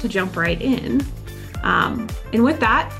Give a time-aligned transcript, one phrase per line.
[0.00, 1.04] to jump right in.
[1.62, 2.92] Um, and with that,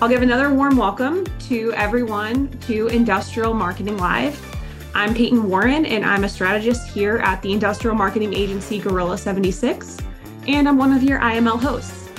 [0.00, 4.40] I'll give another warm welcome to everyone to Industrial Marketing Live.
[4.94, 9.96] I'm Peyton Warren, and I'm a strategist here at the industrial marketing agency Gorilla 76,
[10.46, 12.10] and I'm one of your IML hosts.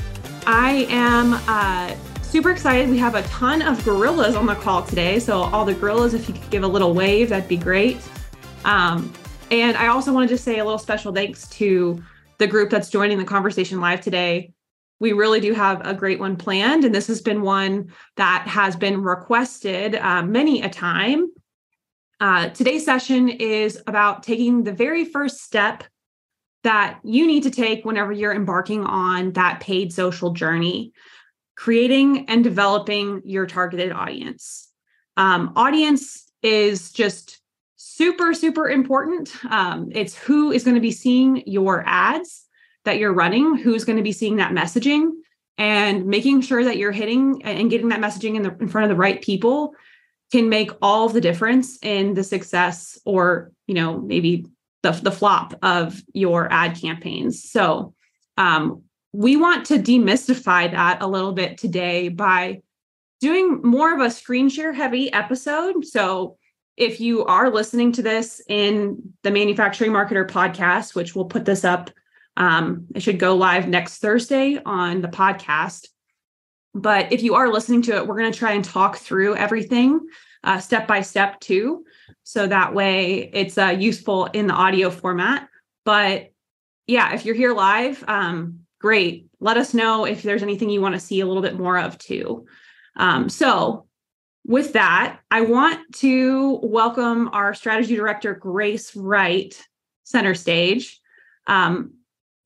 [0.45, 2.89] I am uh, super excited.
[2.89, 5.19] We have a ton of gorillas on the call today.
[5.19, 7.97] So, all the gorillas, if you could give a little wave, that'd be great.
[8.65, 9.13] Um,
[9.51, 12.03] and I also want to just say a little special thanks to
[12.37, 14.53] the group that's joining the conversation live today
[14.99, 16.85] we really do have a great one planned.
[16.85, 21.31] And this has been one that has been requested uh, many a time.
[22.19, 25.83] Uh, today's session is about taking the very first step
[26.63, 30.93] that you need to take whenever you're embarking on that paid social journey,
[31.55, 34.69] creating and developing your targeted audience.
[35.17, 37.41] Um, audience is just
[37.95, 39.31] super, super important.
[39.49, 42.45] Um, it's who is going to be seeing your ads
[42.83, 45.11] that you're running who's going to be seeing that messaging
[45.57, 48.89] and making sure that you're hitting and getting that messaging in, the, in front of
[48.89, 49.73] the right people
[50.31, 54.45] can make all the difference in the success or you know maybe
[54.83, 57.93] the, the flop of your ad campaigns so
[58.37, 62.61] um, we want to demystify that a little bit today by
[63.21, 66.37] doing more of a screen share heavy episode so
[66.77, 71.63] if you are listening to this in the manufacturing marketer podcast which we'll put this
[71.63, 71.89] up
[72.37, 75.87] um, it should go live next Thursday on the podcast.
[76.73, 80.01] But if you are listening to it, we're going to try and talk through everything
[80.43, 81.85] uh, step by step too.
[82.23, 85.47] So that way it's uh, useful in the audio format.
[85.85, 86.33] But
[86.87, 89.27] yeah, if you're here live, um, great.
[89.39, 91.97] Let us know if there's anything you want to see a little bit more of
[91.97, 92.45] too.
[92.97, 93.84] Um, so,
[94.45, 99.59] with that, I want to welcome our strategy director, Grace Wright,
[100.03, 100.99] center stage.
[101.47, 101.95] Um,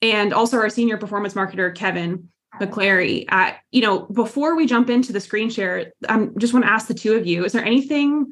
[0.02, 3.26] and also our senior performance marketer Kevin McClary.
[3.30, 6.72] Uh, you know, before we jump into the screen share, I um, just want to
[6.72, 8.32] ask the two of you: Is there anything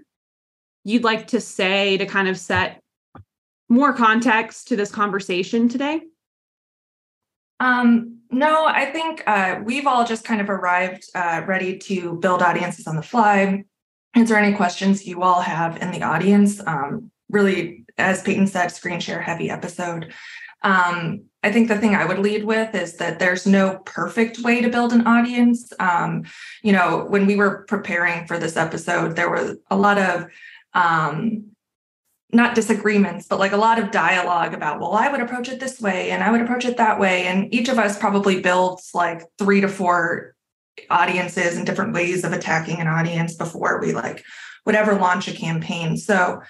[0.84, 2.82] you'd like to say to kind of set
[3.70, 6.02] more context to this conversation today?
[7.60, 12.42] Um, no, I think uh, we've all just kind of arrived uh, ready to build
[12.42, 13.64] audiences on the fly.
[14.16, 16.60] Is there any questions you all have in the audience?
[16.66, 20.14] Um, really, as Peyton said, screen share heavy episode.
[20.64, 24.62] Um, I think the thing I would lead with is that there's no perfect way
[24.62, 25.72] to build an audience.
[25.80, 26.24] Um,
[26.64, 30.28] you know, when we were preparing for this episode, there was a lot of
[30.74, 31.52] um,
[32.32, 35.80] not disagreements, but like a lot of dialogue about, well, I would approach it this
[35.80, 37.26] way and I would approach it that way.
[37.26, 40.36] And each of us probably builds like three to four
[40.90, 44.26] audiences and different ways of attacking an audience before we like
[44.66, 45.96] would ever launch a campaign.
[45.96, 46.42] So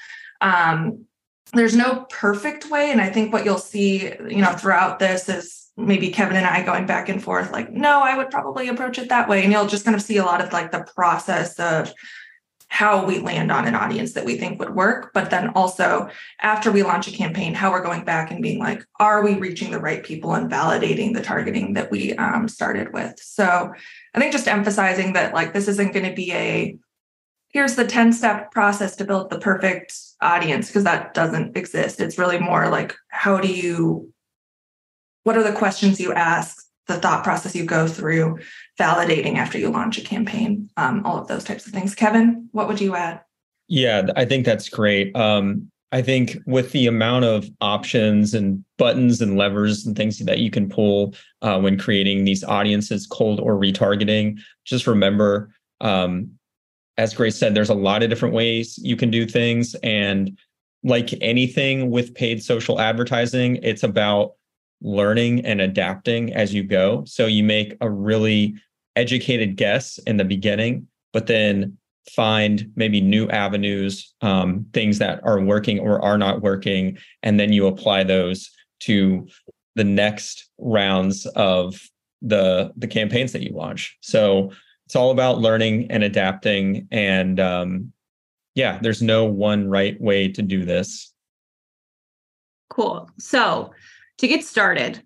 [0.42, 1.06] um,
[1.54, 5.70] there's no perfect way and i think what you'll see you know throughout this is
[5.78, 9.10] maybe kevin and i going back and forth like no i would probably approach it
[9.10, 11.94] that way and you'll just kind of see a lot of like the process of
[12.70, 16.10] how we land on an audience that we think would work but then also
[16.42, 19.72] after we launch a campaign how we're going back and being like are we reaching
[19.72, 23.18] the right people and validating the targeting that we um, started with?
[23.20, 23.72] So
[24.14, 26.78] i think just emphasizing that like this isn't going to be a
[27.50, 32.00] here's the 10 step process to build the perfect audience because that doesn't exist.
[32.00, 34.14] It's really more like how do you
[35.24, 38.40] what are the questions you ask the thought process you go through
[38.80, 41.96] validating after you launch a campaign um, all of those types of things.
[41.96, 43.22] Kevin what would you add?
[43.68, 45.16] Yeah i think that's great.
[45.16, 50.40] Um, i think with the amount of options and buttons and levers and things that
[50.40, 56.38] you can pull uh, when creating these audiences cold or retargeting just remember um,
[56.98, 59.76] as Grace said, there's a lot of different ways you can do things.
[59.84, 60.38] And
[60.84, 64.34] like anything with paid social advertising, it's about
[64.82, 67.04] learning and adapting as you go.
[67.06, 68.56] So you make a really
[68.96, 71.78] educated guess in the beginning, but then
[72.12, 77.52] find maybe new avenues, um, things that are working or are not working, and then
[77.52, 78.50] you apply those
[78.82, 79.28] to
[79.76, 81.80] the next rounds of
[82.22, 83.98] the the campaigns that you launch.
[84.02, 84.52] So
[84.88, 87.92] it's all about learning and adapting and um,
[88.56, 91.14] yeah there's no one right way to do this
[92.70, 93.72] cool so
[94.18, 95.02] to get started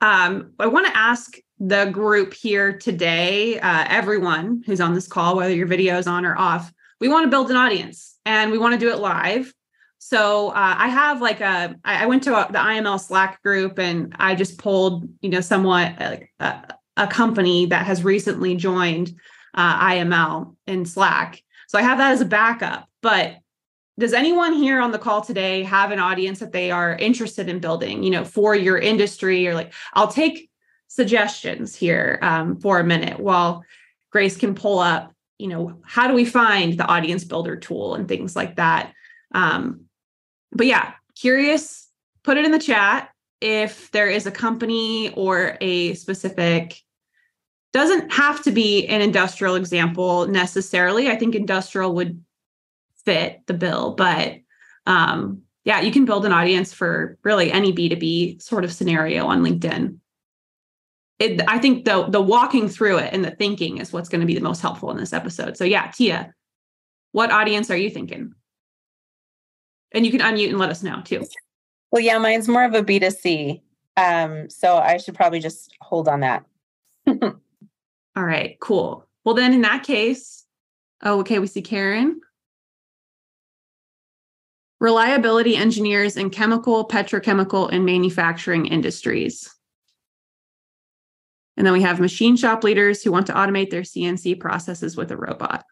[0.00, 5.36] um, i want to ask the group here today uh, everyone who's on this call
[5.36, 8.58] whether your video is on or off we want to build an audience and we
[8.58, 9.52] want to do it live
[9.98, 14.14] so uh, i have like a i went to a, the iml slack group and
[14.18, 16.62] i just pulled you know somewhat like uh,
[16.96, 19.12] a company that has recently joined
[19.54, 21.42] uh, IML in Slack.
[21.68, 22.88] So I have that as a backup.
[23.02, 23.36] But
[23.98, 27.60] does anyone here on the call today have an audience that they are interested in
[27.60, 30.50] building, you know, for your industry or like, I'll take
[30.88, 33.64] suggestions here um, for a minute while
[34.10, 38.08] Grace can pull up, you know, how do we find the audience builder tool and
[38.08, 38.92] things like that.
[39.32, 39.82] Um,
[40.52, 41.88] but yeah, curious,
[42.22, 43.10] put it in the chat
[43.40, 46.80] if there is a company or a specific
[47.72, 51.10] doesn't have to be an industrial example necessarily.
[51.10, 52.24] I think industrial would
[53.04, 54.36] fit the bill, but
[54.86, 59.42] um, yeah, you can build an audience for really any B2B sort of scenario on
[59.42, 59.98] LinkedIn.
[61.18, 64.26] It, I think the the walking through it and the thinking is what's going to
[64.26, 65.56] be the most helpful in this episode.
[65.56, 66.34] So yeah, Tia,
[67.12, 68.34] what audience are you thinking?
[69.92, 71.24] And you can unmute and let us know too.
[71.92, 73.60] Well, yeah, mine's more of a B2C.
[73.96, 76.44] Um, so I should probably just hold on that.
[77.06, 79.06] All right, cool.
[79.24, 80.44] Well, then in that case,
[81.02, 82.20] oh, okay, we see Karen
[84.84, 89.50] reliability engineers in chemical, petrochemical, and manufacturing industries.
[91.56, 95.10] And then we have machine shop leaders who want to automate their CNC processes with
[95.10, 95.64] a robot.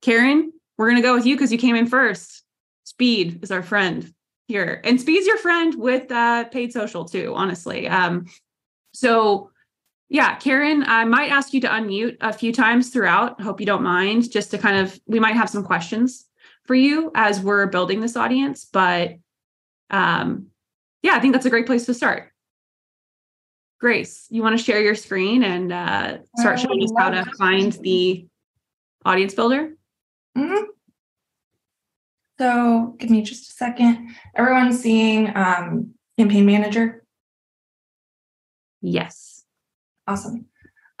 [0.00, 2.42] Karen, we're going to go with you because you came in first.
[2.84, 4.10] Speed is our friend
[4.48, 4.80] here.
[4.82, 7.86] And Speed's your friend with uh, paid social too, honestly.
[7.86, 8.24] Um,
[8.94, 9.50] so,
[10.08, 13.42] yeah, Karen, I might ask you to unmute a few times throughout.
[13.42, 16.25] Hope you don't mind, just to kind of, we might have some questions
[16.66, 18.64] for you as we're building this audience.
[18.64, 19.16] But
[19.90, 20.46] um,
[21.02, 22.32] yeah, I think that's a great place to start.
[23.78, 27.72] Grace, you want to share your screen and uh, start showing us how to find
[27.74, 28.26] the
[29.04, 29.74] audience builder?
[30.36, 30.64] Mm-hmm.
[32.38, 34.14] So give me just a second.
[34.34, 37.04] Everyone's seeing um, campaign manager?
[38.82, 39.44] Yes.
[40.06, 40.46] Awesome.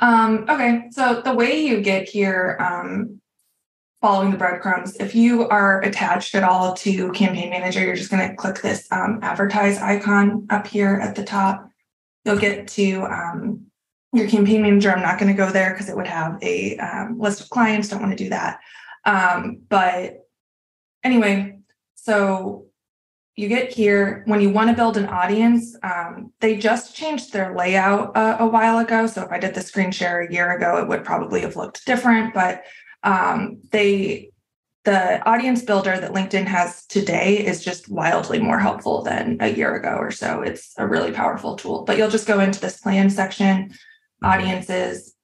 [0.00, 3.20] Um, okay, so the way you get here um,
[4.00, 4.96] following the breadcrumbs.
[4.96, 8.86] If you are attached at all to Campaign Manager, you're just going to click this
[8.92, 11.68] um, advertise icon up here at the top.
[12.24, 13.66] You'll get to um,
[14.12, 14.90] your Campaign Manager.
[14.90, 17.88] I'm not going to go there because it would have a um, list of clients.
[17.88, 18.60] Don't want to do that.
[19.04, 20.26] Um, but
[21.02, 21.58] anyway,
[21.94, 22.66] so
[23.36, 25.76] you get here when you want to build an audience.
[25.82, 29.06] Um, they just changed their layout uh, a while ago.
[29.06, 31.84] So if I did the screen share a year ago, it would probably have looked
[31.86, 32.32] different.
[32.32, 32.64] But
[33.02, 34.30] um, they
[34.84, 39.74] the audience builder that LinkedIn has today is just wildly more helpful than a year
[39.74, 40.42] ago or so.
[40.42, 41.82] It's a really powerful tool.
[41.82, 43.72] But you'll just go into this plan section,
[44.22, 45.16] audiences,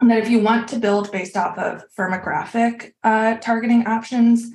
[0.00, 4.48] and then if you want to build based off of firmographic uh, targeting options,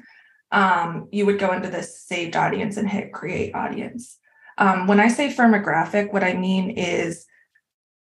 [0.51, 4.17] um, you would go into this saved audience and hit create audience.
[4.57, 7.25] Um, when I say firmographic, what I mean is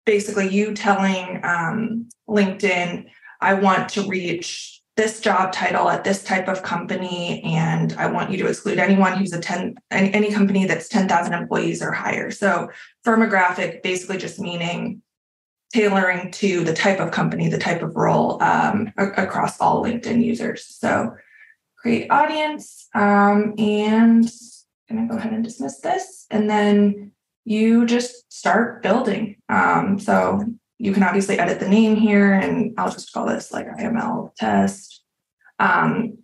[0.05, 3.05] basically you telling um, LinkedIn
[3.41, 8.31] I want to reach this job title at this type of company and I want
[8.31, 12.31] you to exclude anyone who's a 10 any, any company that's 10,000 employees or higher.
[12.31, 12.69] So
[13.05, 15.01] firmographic basically just meaning
[15.73, 20.65] tailoring to the type of company, the type of role um, across all LinkedIn users.
[20.65, 21.15] So
[21.77, 24.29] create audience um, and
[24.89, 27.13] I'm gonna go ahead and dismiss this and then
[27.45, 29.37] you just start building.
[29.47, 30.43] Um, so
[30.79, 35.03] you can obviously edit the name here and I'll just call this like IML test.
[35.59, 36.17] Um,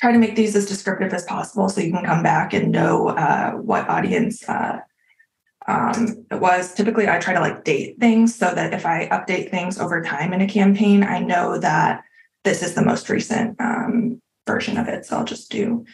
[0.00, 3.08] try to make these as descriptive as possible so you can come back and know
[3.08, 4.78] uh, what audience uh,
[5.66, 6.74] um, it was.
[6.74, 10.34] Typically, I try to like date things so that if I update things over time
[10.34, 12.04] in a campaign, I know that
[12.44, 15.06] this is the most recent um, version of it.
[15.06, 15.86] So I'll just do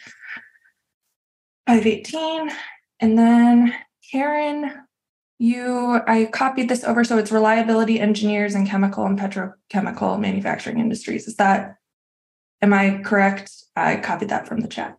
[1.67, 2.51] 518.
[2.99, 3.73] And then
[4.11, 4.84] Karen
[5.37, 11.27] you i copied this over so it's reliability engineers in chemical and petrochemical manufacturing industries.
[11.27, 11.75] Is that
[12.61, 13.51] am i correct?
[13.75, 14.97] I copied that from the chat.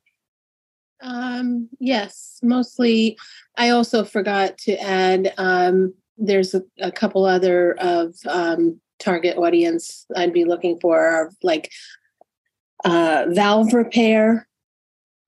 [1.01, 3.17] Um yes mostly.
[3.57, 10.07] I also forgot to add um there's a, a couple other of um target audience
[10.17, 11.71] i'd be looking for are like
[12.87, 14.49] uh valve repair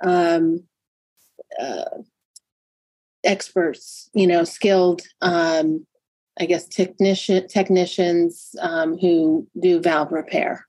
[0.02, 0.62] um
[1.60, 1.84] uh,
[3.24, 5.86] experts, you know, skilled, um,
[6.40, 10.66] I guess, technician technicians um, who do valve repair.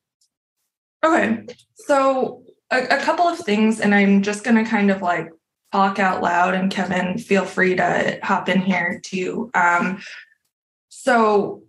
[1.03, 5.29] Okay, so a, a couple of things, and I'm just going to kind of like
[5.71, 9.51] talk out loud, and Kevin, feel free to hop in here too.
[9.53, 10.01] Um,
[10.89, 11.63] so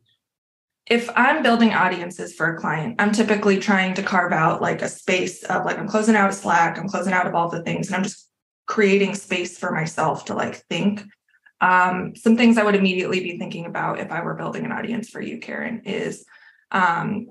[0.87, 4.88] if I'm building audiences for a client, I'm typically trying to carve out like a
[4.88, 7.96] space of like I'm closing out Slack, I'm closing out of all the things, and
[7.96, 8.29] I'm just
[8.70, 11.02] creating space for myself to like think.
[11.60, 15.10] Um, some things I would immediately be thinking about if I were building an audience
[15.10, 16.24] for you, Karen, is
[16.70, 17.26] um,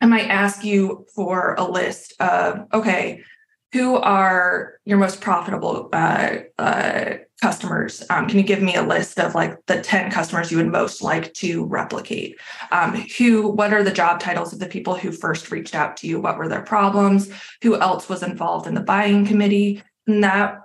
[0.00, 3.24] I might ask you for a list of, okay,
[3.72, 8.04] who are your most profitable uh, uh, customers?
[8.08, 11.02] Um, can you give me a list of like the 10 customers you would most
[11.02, 12.38] like to replicate?
[12.70, 16.06] Um, who, what are the job titles of the people who first reached out to
[16.06, 16.20] you?
[16.20, 17.32] What were their problems?
[17.62, 19.82] Who else was involved in the buying committee?
[20.06, 20.63] And that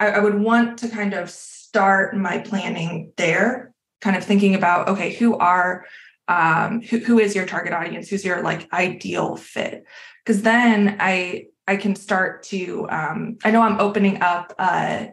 [0.00, 4.88] I, I would want to kind of start my planning there, kind of thinking about,
[4.88, 5.84] okay, who are
[6.26, 8.08] um, who, who is your target audience?
[8.08, 9.84] Who's your like ideal fit?
[10.24, 15.06] Because then I I can start to, um, I know I'm opening up uh,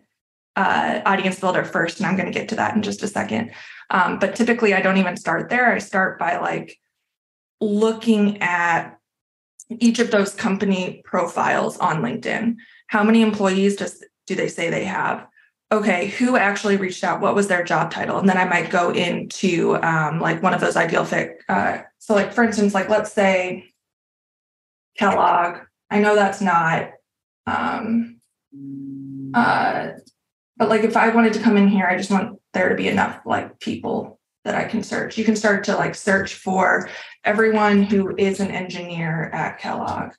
[0.55, 3.51] uh, audience builder first, and I'm going to get to that in just a second.
[3.89, 5.71] Um, but typically, I don't even start there.
[5.71, 6.77] I start by like
[7.61, 8.97] looking at
[9.69, 12.57] each of those company profiles on LinkedIn.
[12.87, 15.27] How many employees does do they say they have?
[15.71, 17.21] Okay, who actually reached out?
[17.21, 18.17] What was their job title?
[18.17, 21.41] And then I might go into um, like one of those ideal fit.
[21.47, 23.71] Uh, so, like for instance, like let's say
[24.97, 25.61] Kellogg
[25.91, 26.91] I know that's not
[27.45, 28.17] um
[29.33, 29.89] uh
[30.57, 32.87] but like if I wanted to come in here, I just want there to be
[32.87, 35.17] enough like people that I can search.
[35.17, 36.89] You can start to like search for
[37.23, 40.13] everyone who is an engineer at Kellogg.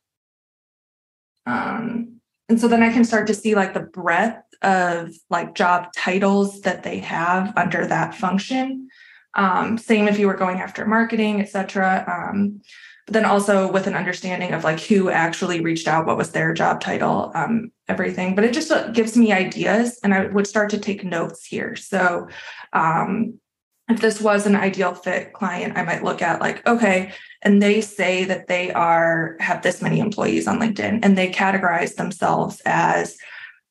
[1.47, 2.12] Um,
[2.53, 6.61] and so then I can start to see like the breadth of like job titles
[6.61, 8.91] that they have under that function.
[9.35, 12.05] Um, same if you were going after marketing, et cetera.
[12.07, 12.61] Um,
[13.07, 16.53] but then also with an understanding of like who actually reached out, what was their
[16.53, 18.35] job title, um, everything.
[18.35, 21.75] But it just uh, gives me ideas, and I would start to take notes here.
[21.75, 22.29] So,
[22.75, 23.41] um,
[23.89, 27.81] if this was an ideal fit client, I might look at like, okay, and they
[27.81, 33.17] say that they are have this many employees on LinkedIn, and they categorize themselves as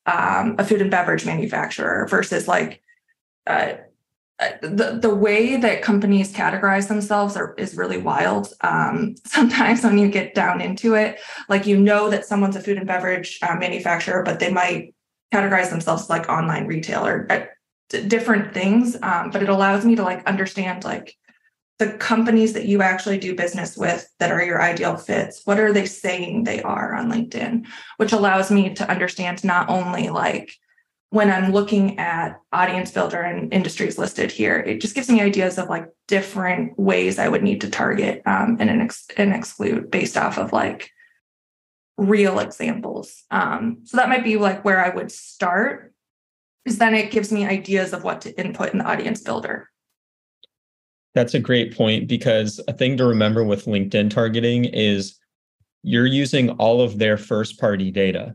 [0.06, 2.82] um, a food and beverage manufacturer versus like
[3.46, 3.74] uh,
[4.60, 8.52] the the way that companies categorize themselves are, is really wild.
[8.60, 12.78] Um, sometimes when you get down into it, like you know that someone's a food
[12.78, 14.94] and beverage uh, manufacturer, but they might
[15.32, 18.96] categorize themselves like online retailer, uh, different things.
[19.02, 21.16] Um, but it allows me to like understand like
[21.82, 25.42] the companies that you actually do business with that are your ideal fits.
[25.44, 27.66] What are they saying they are on LinkedIn?
[27.96, 30.54] Which allows me to understand not only like
[31.10, 35.58] when I'm looking at audience builder and industries listed here, it just gives me ideas
[35.58, 40.16] of like different ways I would need to target um, and, ex- and exclude based
[40.16, 40.90] off of like
[41.98, 43.24] real examples.
[43.32, 45.92] Um, so that might be like where I would start,
[46.64, 49.68] because then it gives me ideas of what to input in the audience builder.
[51.14, 55.18] That's a great point because a thing to remember with LinkedIn targeting is
[55.82, 58.34] you're using all of their first party data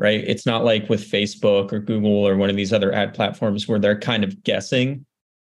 [0.00, 0.24] right?
[0.26, 3.78] It's not like with Facebook or Google or one of these other ad platforms where
[3.78, 5.04] they're kind of guessing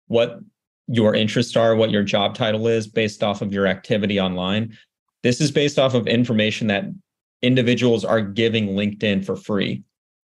[0.08, 0.40] what
[0.88, 4.76] your interests are, what your job title is based off of your activity online.
[5.22, 6.84] This is based off of information that
[7.40, 9.84] individuals are giving LinkedIn for free.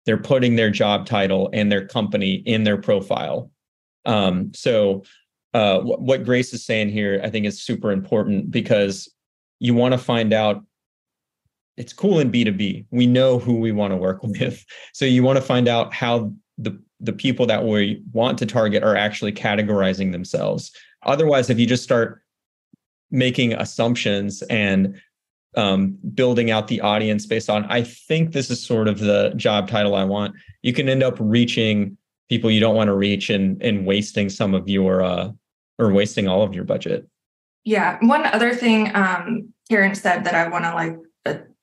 [0.07, 3.51] They're putting their job title and their company in their profile.
[4.05, 5.03] Um, so,
[5.54, 9.12] uh, what Grace is saying here, I think, is super important because
[9.60, 10.63] you want to find out
[11.77, 12.86] it's cool in B2B.
[12.92, 14.66] We know who we want to work with.
[14.94, 18.84] So you want to find out how the the people that we want to target
[18.84, 20.72] are actually categorizing themselves.
[21.04, 22.24] Otherwise, if you just start
[23.12, 25.00] making assumptions and
[25.56, 29.68] um, building out the audience based on, I think this is sort of the job
[29.68, 31.97] title I want, you can end up reaching
[32.29, 35.31] people you don't want to reach and and wasting some of your uh,
[35.79, 37.07] or wasting all of your budget.
[37.63, 37.98] Yeah.
[38.01, 40.98] One other thing um, Karen said that I want to like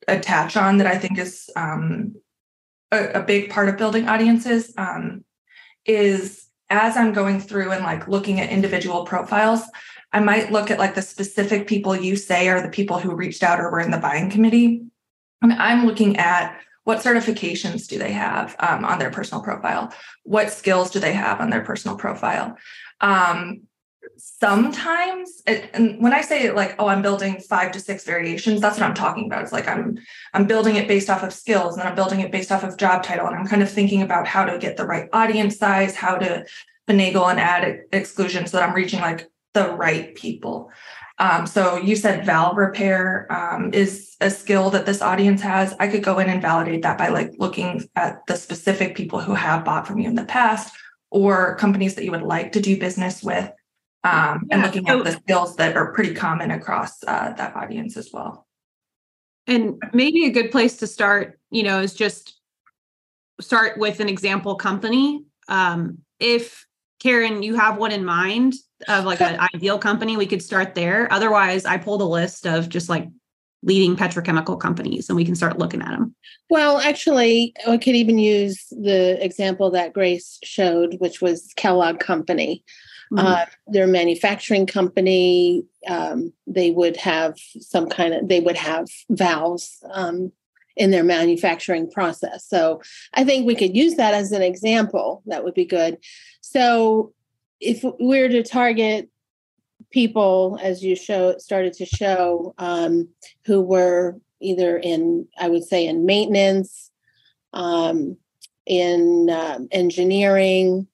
[0.09, 2.15] attach on that I think is um,
[2.93, 5.25] a, a, big part of building audiences um,
[5.87, 9.63] is as I'm going through and like looking at individual profiles,
[10.13, 13.43] I might look at like the specific people you say are the people who reached
[13.43, 14.83] out or were in the buying committee.
[15.43, 19.93] And I'm looking at what certifications do they have um, on their personal profile?
[20.23, 22.57] What skills do they have on their personal profile?
[23.01, 23.63] Um,
[24.17, 28.79] sometimes it, and when i say like oh i'm building five to six variations that's
[28.79, 29.97] what i'm talking about it's like i'm
[30.35, 33.03] i'm building it based off of skills and i'm building it based off of job
[33.03, 36.17] title and i'm kind of thinking about how to get the right audience size how
[36.17, 36.45] to
[36.89, 40.71] finagle and add exclusion so that i'm reaching like the right people
[41.19, 45.89] um, so you said valve repair um, is a skill that this audience has i
[45.89, 49.65] could go in and validate that by like looking at the specific people who have
[49.65, 50.75] bought from you in the past
[51.11, 53.51] or companies that you would like to do business with
[54.05, 57.57] um, yeah, and looking so, at the skills that are pretty common across uh, that
[57.57, 58.47] audience as well.
[59.47, 62.39] And maybe a good place to start, you know, is just
[63.41, 65.25] start with an example company.
[65.49, 66.67] Um, if
[67.01, 68.55] Karen, you have one in mind
[68.89, 71.13] of like an ideal company, we could start there.
[71.13, 73.09] Otherwise, I pulled a list of just like
[73.63, 76.15] leading petrochemical companies and we can start looking at them.
[76.51, 82.63] Well, actually, I could even use the example that Grace showed, which was Kellogg Company.
[83.13, 83.27] Mm-hmm.
[83.27, 89.83] Uh, their manufacturing company, um, they would have some kind of, they would have valves
[89.93, 90.33] um,
[90.77, 92.47] in their manufacturing process.
[92.47, 95.23] So I think we could use that as an example.
[95.27, 95.99] That would be good.
[96.41, 97.13] So
[97.61, 99.09] if we were to target
[99.91, 103.09] people, as you show started to show, um,
[103.47, 106.91] who were either in, I would say, in maintenance,
[107.53, 108.17] um,
[108.67, 110.89] in uh, engineering.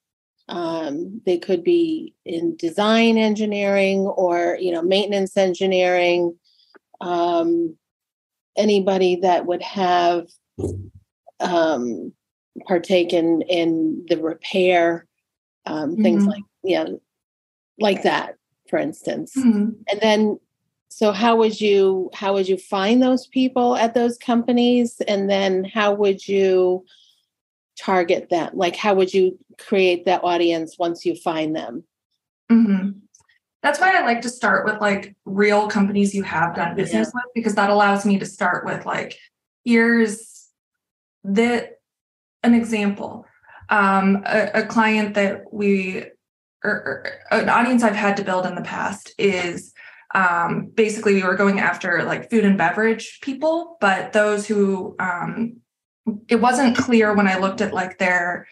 [0.47, 6.37] Um, they could be in design engineering or you know maintenance engineering.
[6.99, 7.77] Um,
[8.57, 10.27] anybody that would have
[11.39, 12.13] um,
[12.67, 15.07] partaken in the repair,
[15.65, 16.03] um, mm-hmm.
[16.03, 16.85] things like yeah,
[17.79, 18.35] like that,
[18.69, 19.33] for instance.
[19.37, 19.69] Mm-hmm.
[19.89, 20.39] And then,
[20.89, 25.63] so how would you how would you find those people at those companies, and then
[25.63, 26.85] how would you
[27.77, 28.51] target them?
[28.53, 31.83] Like, how would you create that audience once you find them?
[32.51, 32.99] Mm-hmm
[33.61, 37.21] that's why I like to start with like real companies you have done business yeah.
[37.23, 39.17] with because that allows me to start with like
[39.63, 40.49] here's
[41.23, 41.69] the
[42.43, 43.25] an example
[43.69, 46.05] um a, a client that we
[46.63, 46.71] or,
[47.31, 49.73] or, an audience I've had to build in the past is
[50.13, 55.57] um basically we were going after like food and beverage people but those who um
[56.27, 58.47] it wasn't clear when I looked at like their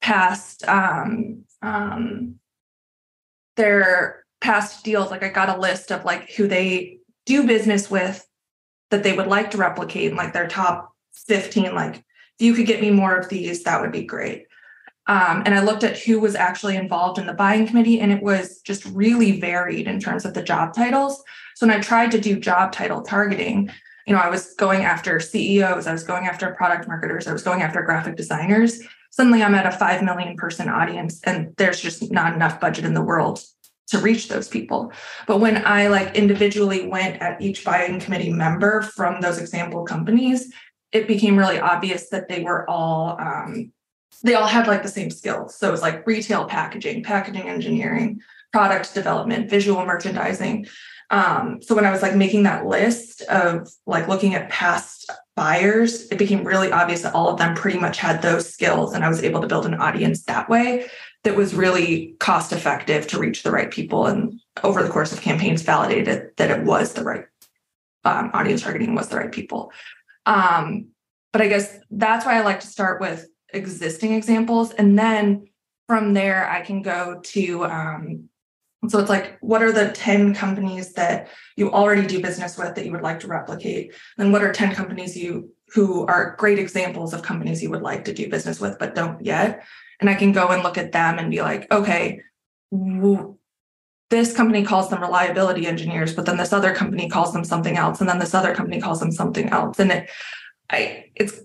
[0.00, 2.36] past um um
[3.56, 8.26] their past deals, like I got a list of like who they do business with
[8.90, 10.92] that they would like to replicate and like their top
[11.26, 12.02] 15, like if
[12.40, 14.44] you could get me more of these, that would be great.
[15.06, 18.22] Um, and I looked at who was actually involved in the buying committee, and it
[18.22, 21.22] was just really varied in terms of the job titles.
[21.56, 23.70] So when I tried to do job title targeting,
[24.06, 27.42] you know, I was going after CEOs, I was going after product marketers, I was
[27.42, 28.80] going after graphic designers.
[29.10, 32.94] Suddenly I'm at a 5 million person audience, and there's just not enough budget in
[32.94, 33.42] the world
[33.88, 34.92] to reach those people.
[35.26, 40.52] But when I like individually went at each buying committee member from those example companies,
[40.92, 43.72] it became really obvious that they were all um,
[44.24, 45.56] they all had like the same skills.
[45.56, 48.20] So it was like retail packaging, packaging engineering,
[48.52, 50.66] product development, visual merchandising.
[51.10, 56.08] Um, so when I was like making that list of like looking at past buyers,
[56.10, 58.94] it became really obvious that all of them pretty much had those skills.
[58.94, 60.86] And I was able to build an audience that way
[61.24, 64.06] that was really cost effective to reach the right people.
[64.06, 67.26] And over the course of campaigns, validated that it was the right
[68.04, 69.72] um, audience targeting was the right people.
[70.24, 70.88] Um,
[71.32, 74.72] but I guess that's why I like to start with existing examples.
[74.72, 75.46] And then
[75.86, 78.28] from there, I can go to um,
[78.86, 82.84] so it's like, what are the 10 companies that you already do business with that
[82.84, 83.94] you would like to replicate?
[84.18, 88.04] And what are 10 companies you who are great examples of companies you would like
[88.04, 89.64] to do business with but don't yet?
[90.00, 92.20] and I can go and look at them and be like, okay,
[94.10, 98.00] this company calls them reliability engineers, but then this other company calls them something else,
[98.00, 100.10] and then this other company calls them something else, and it,
[100.70, 101.40] I, it's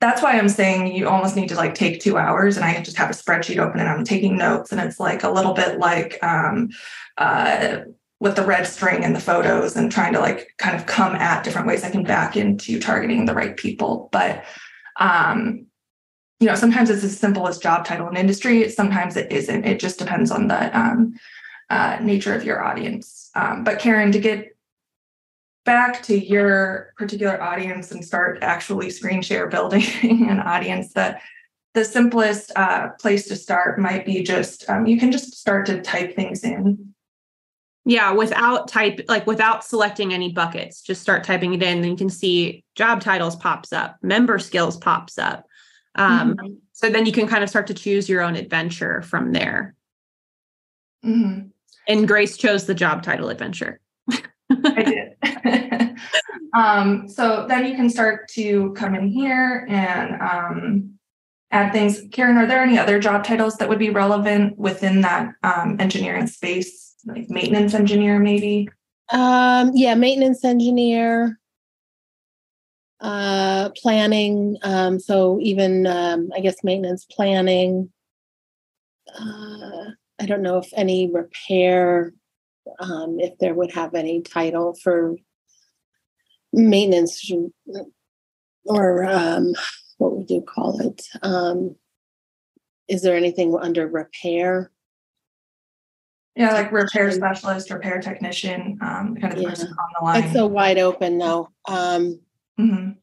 [0.00, 2.96] that's why I'm saying you almost need to like take two hours and I just
[2.96, 6.22] have a spreadsheet open and I'm taking notes and it's like a little bit like
[6.22, 6.70] um,
[7.16, 7.78] uh,
[8.20, 11.42] with the red string and the photos and trying to like kind of come at
[11.42, 14.08] different ways I can back into targeting the right people.
[14.12, 14.44] But
[15.00, 15.66] um,
[16.40, 18.68] you know, sometimes it's as simple as job title and industry.
[18.68, 19.64] Sometimes it isn't.
[19.64, 21.14] It just depends on the um,
[21.70, 23.30] uh, nature of your audience.
[23.34, 24.56] Um, but Karen, to get
[25.68, 31.20] back to your particular audience and start actually screen share building an audience, that
[31.74, 35.80] the simplest uh, place to start might be just um, you can just start to
[35.82, 36.94] type things in.
[37.84, 41.78] Yeah, without type like without selecting any buckets, just start typing it in.
[41.78, 45.44] And you can see job titles pops up, member skills pops up
[45.98, 46.54] um, mm-hmm.
[46.72, 49.74] So then you can kind of start to choose your own adventure from there.
[51.04, 51.48] Mm-hmm.
[51.88, 53.80] And Grace chose the job title adventure.
[54.10, 54.94] I did.
[56.58, 60.98] um, so then you can start to come in here and um,
[61.52, 62.02] add things.
[62.10, 66.26] Karen, are there any other job titles that would be relevant within that um, engineering
[66.26, 68.68] space, like maintenance engineer, maybe?
[69.12, 71.38] Um, yeah, maintenance engineer
[73.00, 74.56] uh, planning.
[74.62, 77.92] Um, so even um, I guess maintenance planning.
[79.08, 82.12] Uh, I don't know if any repair,
[82.80, 85.16] um, if there would have any title for
[86.52, 87.30] maintenance
[88.64, 89.54] or um,
[89.98, 91.02] what would you call it?
[91.22, 91.76] Um,
[92.88, 94.70] is there anything under repair?
[96.36, 99.48] Yeah, like repair specialist, repair technician, um, kind of Yeah.
[99.50, 100.22] person on the line.
[100.24, 101.50] It's so wide open though.
[101.68, 102.20] Um,
[102.58, 102.96] Mhm.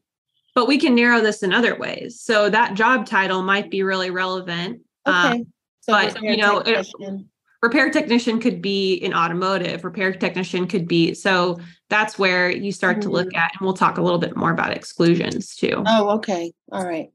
[0.54, 2.18] But we can narrow this in other ways.
[2.20, 4.80] So that job title might be really relevant.
[5.04, 5.44] Um, okay.
[5.80, 7.30] So but, you know, it- technician.
[7.62, 13.00] Repair technician could be in automotive repair technician could be so that's where you start
[13.00, 16.52] to look at and we'll talk a little bit more about exclusions too Oh, okay.
[16.72, 17.10] All right.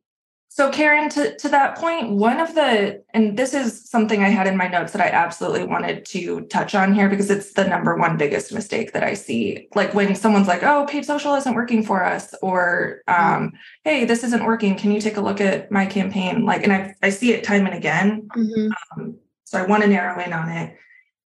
[0.53, 4.47] So Karen, to, to that point, one of the, and this is something I had
[4.47, 7.95] in my notes that I absolutely wanted to touch on here because it's the number
[7.95, 9.69] one biggest mistake that I see.
[9.75, 13.53] Like when someone's like, oh, paid social isn't working for us, or um,
[13.85, 14.75] hey, this isn't working.
[14.75, 16.45] Can you take a look at my campaign?
[16.45, 18.27] Like, and I, I see it time and again.
[18.35, 18.71] Mhm.
[18.97, 19.15] Um,
[19.51, 20.77] so I want to narrow in on it.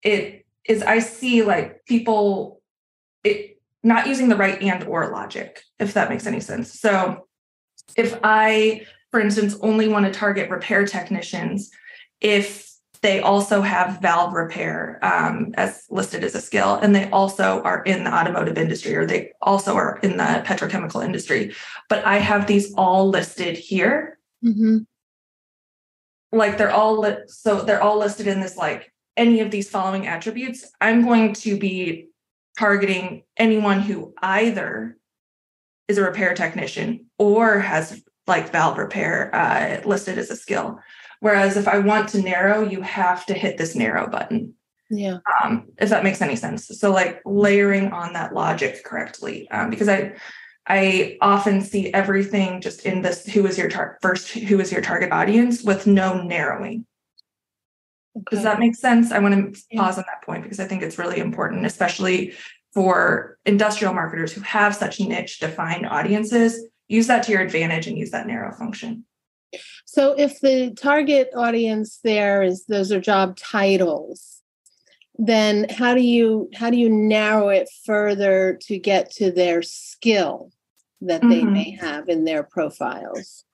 [0.02, 2.62] It is I see like people
[3.22, 6.80] it not using the right and or logic, if that makes any sense.
[6.80, 7.26] So
[7.98, 11.70] if I, for instance, only want to target repair technicians,
[12.22, 17.60] if they also have valve repair um, as listed as a skill, and they also
[17.60, 21.54] are in the automotive industry or they also are in the petrochemical industry,
[21.90, 24.86] but I have these all listed here Mhm.
[26.34, 30.06] Like they're all li- so they're all listed in this like any of these following
[30.06, 32.08] attributes i'm going to be
[32.58, 34.96] targeting anyone who either
[35.88, 40.78] is a repair technician or has like valve repair uh, listed as a skill
[41.20, 44.54] whereas if i want to narrow you have to hit this narrow button
[44.90, 45.18] Yeah.
[45.42, 46.68] um, if that makes any sense.
[46.68, 50.14] So like layering on that logic correctly, um, because I
[50.66, 54.80] I often see everything just in this who is your tar- first who is your
[54.80, 56.86] target audience with no narrowing.
[58.30, 59.12] Does that make sense?
[59.12, 62.32] I want to pause on that point because I think it's really important, especially
[62.72, 66.68] for industrial marketers who have such niche defined audiences.
[66.88, 69.04] Use that to your advantage and use that narrow function.
[69.84, 74.33] So if the target audience there is those are job titles,
[75.16, 80.50] then how do you how do you narrow it further to get to their skill
[81.00, 81.52] that they Mhm.
[81.52, 83.44] may have in their profiles?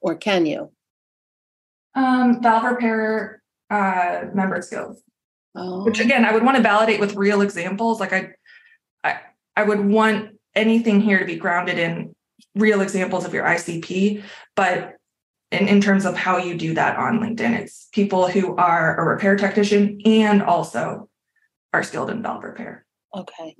[0.00, 0.72] Or can you?
[1.94, 5.02] Um, valve repair uh, member skills.
[5.56, 8.28] Oh, which again i would want to validate with real examples like i
[9.02, 9.18] i,
[9.56, 12.14] I would want anything here to be grounded in
[12.54, 14.22] real examples of your icp
[14.54, 14.94] but
[15.52, 19.04] in, in terms of how you do that on linkedin it's people who are a
[19.04, 21.08] repair technician and also
[21.72, 22.84] are skilled in valve repair
[23.16, 23.56] okay.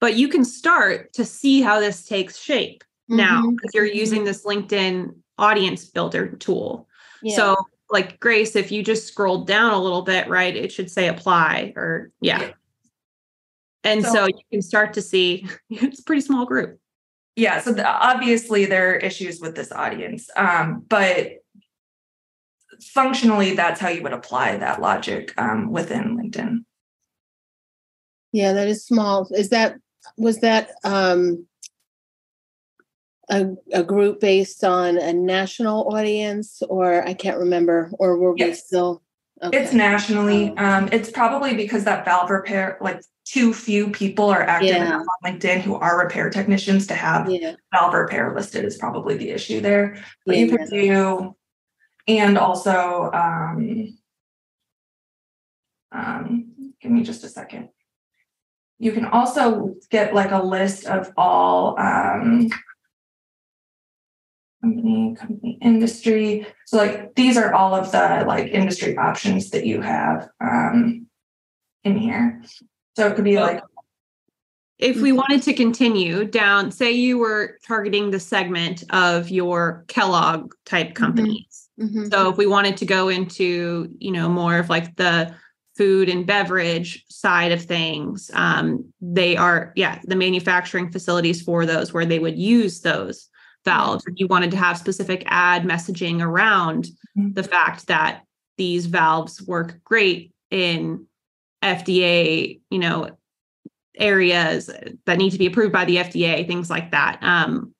[0.00, 3.56] but you can start to see how this takes shape now Mhm.
[3.56, 6.88] because you're using this linkedin audience builder tool
[7.22, 7.36] Yeah.
[7.36, 7.56] so
[7.90, 11.72] like grace if you just scroll down a little bit right it should say apply
[11.76, 12.50] or yeah Yeah.
[13.84, 16.78] and so, So- you can start to see it's a pretty small group
[17.36, 21.32] yeah so the, obviously there are issues with this audience um, but
[22.80, 26.64] functionally that's how you would apply that logic um, within linkedin
[28.32, 29.28] Yeah, that is small.
[29.30, 29.76] Is that
[30.16, 31.46] was that um
[33.30, 38.40] a a group based on a national audience or I can't remember or were we
[38.40, 38.68] Yes.
[39.48, 40.54] Still It's nationally.
[40.56, 40.64] Oh.
[40.64, 44.98] Um, it's probably because that valve repair, like too few people are active Yeah.
[44.98, 47.54] on LinkedIn who are repair technicians to have Yeah.
[47.72, 49.96] valve repair listed is probably the issue there.
[50.26, 51.36] But yeah, you could do,
[52.08, 53.98] and also, um,
[55.92, 57.68] um, give me just a second.
[58.78, 62.48] You can also get like a list of all um,
[64.62, 66.46] company, company, industry.
[66.66, 71.06] So like these are all of the like industry options that you have um,
[71.84, 72.42] in here.
[72.96, 73.62] So it could be like
[74.78, 80.52] if we wanted to continue down say you were targeting the segment of your kellogg
[80.66, 82.10] type companies Mhm.
[82.10, 85.34] so if we wanted to go into you know more of like the
[85.76, 91.92] food and beverage side of things um, they are yeah the manufacturing facilities for those
[91.92, 93.28] where they would use those
[93.64, 97.34] valves you wanted to have specific ad messaging around Mhm.
[97.34, 98.24] the fact that
[98.58, 101.06] these valves work great in
[101.62, 103.10] fda you know
[103.98, 104.70] areas
[105.06, 107.74] that need to be approved by the fda things like that um,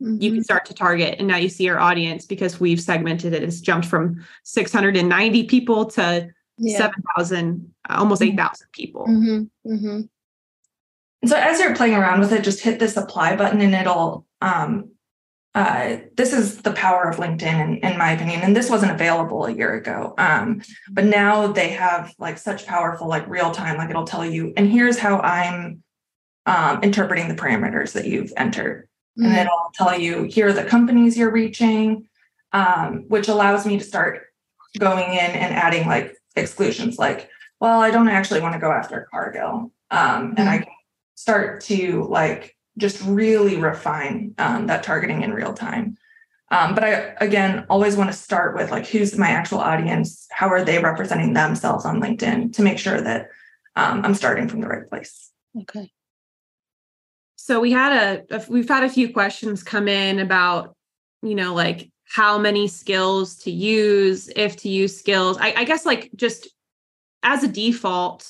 [0.00, 0.34] you Mhm.
[0.34, 3.60] can start to target and now you see your audience because we've segmented it it's
[3.60, 6.78] jumped from 690 people to yeah.
[6.78, 8.28] 7000 almost Mhm.
[8.28, 10.08] 8000 people Mhm.
[11.26, 14.24] And so as you're playing around with it, just hit this apply button and it'll
[14.42, 14.92] um
[15.56, 18.42] uh this is the power of LinkedIn in, in my opinion.
[18.42, 20.14] And this wasn't available a year ago.
[20.18, 24.52] Um, but now they have like such powerful, like real time, like it'll tell you,
[24.56, 25.82] and here's how I'm
[26.46, 28.88] um interpreting the parameters that you've entered.
[29.16, 29.40] And Mhm.
[29.40, 32.06] it'll tell you here are the companies you're reaching,
[32.52, 34.26] um, which allows me to start
[34.78, 39.08] going in and adding like exclusions like, well, I don't actually want to go after
[39.10, 39.72] Cargill.
[39.90, 40.72] Um, and I can
[41.16, 45.96] start to like just really refine um, that targeting in real time.
[46.50, 50.28] Um, but I, again, always want to start with like, who's my actual audience?
[50.30, 53.30] How are they representing themselves on LinkedIn to make sure that
[53.76, 55.30] um, I'm starting from the right place.
[55.62, 55.92] Okay.
[57.36, 60.74] So we had a, a we've had a few questions come in about,
[61.22, 65.36] you know, like how many skills to use, if to use skills.
[65.38, 66.48] I, I guess like just
[67.22, 68.28] as a default,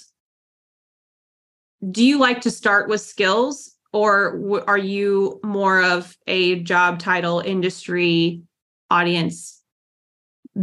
[1.90, 7.40] do you like to start with skills or are you more of a job title
[7.40, 8.42] industry
[8.90, 9.62] audience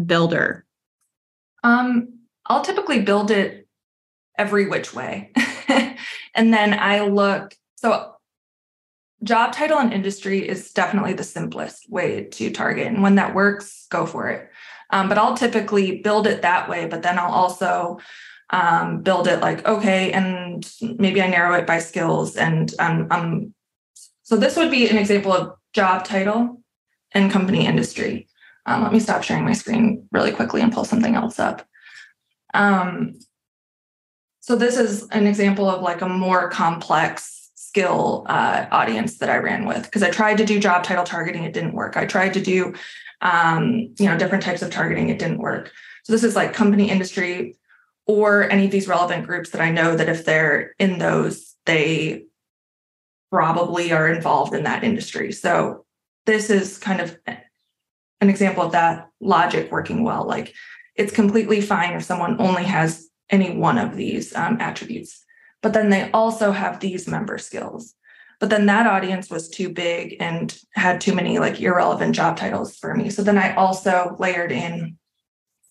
[0.05, 0.65] builder?
[1.63, 3.67] Um i'll typically build it
[4.37, 5.31] every which way.
[6.35, 8.15] And then i look so
[9.23, 13.85] job title and industry is definitely the simplest way to target and when that works
[13.89, 14.49] go for it.
[14.89, 17.99] Um, but i'll typically build it that way but then i'll also
[18.53, 23.53] um, build it like okay and maybe i narrow it by skills and um, um,
[24.23, 26.61] so this would be an example of job title
[27.13, 28.27] and company industry.
[28.65, 31.67] Um, let me stop sharing my screen really quickly and pull something else up.
[32.53, 33.19] Um,
[34.39, 39.37] so this is an example of like a more complex skill uh, audience that i
[39.37, 41.97] ran with because i tried to do job title targeting it didn't work.
[41.97, 42.73] I tried to do
[43.21, 45.71] um, you know different types of targeting it didn't work.
[46.03, 47.57] So this is like company industry
[48.05, 52.25] or any of these relevant groups that I know that if they're in those, they
[53.31, 55.31] probably are involved in that industry.
[55.31, 55.85] So
[56.25, 60.25] this is kind of an example of that logic working well.
[60.25, 60.53] Like
[60.95, 65.23] it's completely fine if someone only has any one of these um, attributes,
[65.61, 67.95] but then they also have these member skills.
[68.39, 72.75] But then that audience was too big and had too many like irrelevant job titles
[72.75, 73.09] for me.
[73.09, 74.97] So then I also layered in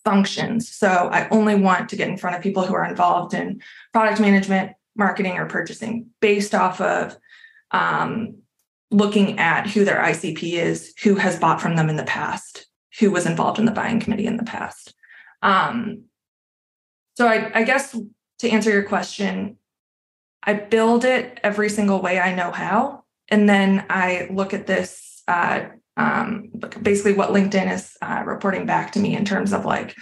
[0.03, 0.69] functions.
[0.69, 3.61] So I only want to get in front of people who are involved in
[3.93, 7.17] product management, marketing, or purchasing based off of
[7.71, 8.35] um,
[8.91, 12.67] looking at who their ICP is, who has bought from them in the past,
[12.99, 14.93] who was involved in the buying committee in the past.
[15.41, 16.03] Um,
[17.15, 17.97] so I, I guess
[18.39, 19.57] to answer your question,
[20.43, 23.03] I build it every single way I know how.
[23.29, 25.65] And then I look at this uh,
[25.97, 26.49] um,
[26.81, 29.95] basically what LinkedIn is uh, reporting back to me in terms of like,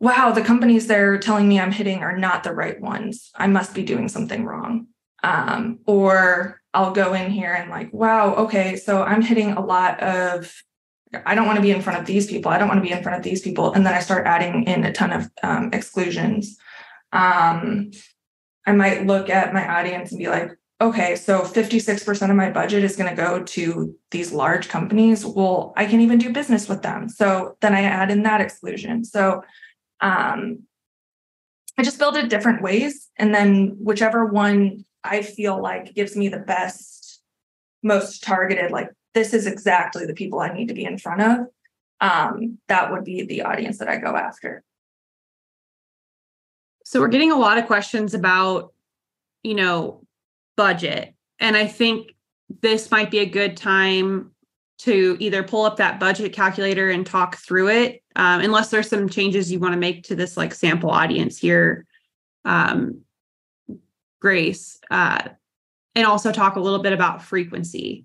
[0.00, 3.30] wow, the companies they're telling me I'm hitting are not the right ones.
[3.34, 4.86] I must be doing something wrong.
[5.22, 10.02] Um, or I'll go in here and like, wow, okay, so I'm hitting a lot
[10.02, 10.52] of,
[11.24, 12.50] I don't want to be in front of these people.
[12.50, 13.72] I don't want to be in front of these people.
[13.72, 16.58] And then I start adding in a ton of um, exclusions.
[17.12, 17.92] Um,
[18.66, 22.84] I might look at my audience and be like, okay, so 56% of my budget
[22.84, 25.24] is going to go to these large companies.
[25.24, 27.08] Well, I can even do business with them.
[27.08, 29.04] So then I add in that exclusion.
[29.04, 29.42] So
[30.00, 30.64] um,
[31.78, 33.08] I just build it different ways.
[33.16, 37.22] And then whichever one I feel like gives me the best,
[37.82, 41.38] most targeted, like this is exactly the people I need to be in front of,
[42.00, 44.64] um, that would be the audience that I go after.
[46.84, 48.72] So we're getting a lot of questions about,
[49.42, 50.04] you know,
[50.56, 51.14] budget.
[51.40, 52.14] And I think
[52.62, 54.30] this might be a good time
[54.78, 59.08] to either pull up that budget calculator and talk through it, um, unless there's some
[59.08, 61.86] changes you want to make to this like sample audience here,
[62.44, 63.00] um,
[64.20, 65.28] Grace, uh,
[65.94, 68.04] and also talk a little bit about frequency.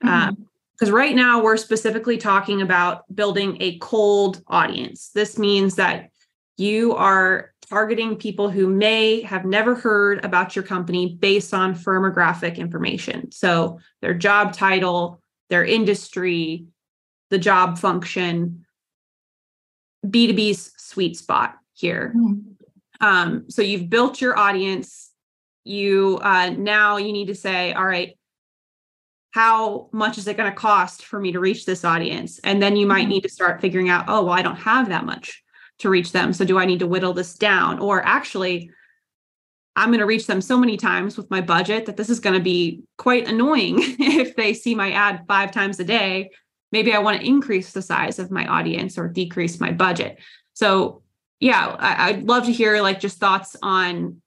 [0.00, 0.86] Because mm-hmm.
[0.86, 5.10] um, right now we're specifically talking about building a cold audience.
[5.14, 6.10] This means that
[6.56, 12.56] you are targeting people who may have never heard about your company based on firmographic
[12.56, 13.30] information.
[13.32, 16.66] So their job title, their industry,
[17.30, 18.64] the job function,
[20.06, 22.14] B2B's sweet spot here.
[22.16, 23.04] Mm-hmm.
[23.04, 25.10] Um, so you've built your audience.
[25.64, 28.16] You uh, now you need to say, all right,
[29.32, 32.38] how much is it going to cost for me to reach this audience?
[32.44, 33.10] And then you might mm-hmm.
[33.10, 35.42] need to start figuring out, oh, well, I don't have that much
[35.78, 36.32] to reach them.
[36.32, 37.78] So do I need to whittle this down?
[37.78, 38.70] Or actually,
[39.76, 42.34] I'm going to reach them so many times with my budget that this is going
[42.34, 46.30] to be quite annoying if they see my ad five times a day.
[46.72, 50.18] Maybe I want to increase the size of my audience or decrease my budget.
[50.54, 51.02] So,
[51.38, 54.22] yeah, I, would love to hear like just thoughts on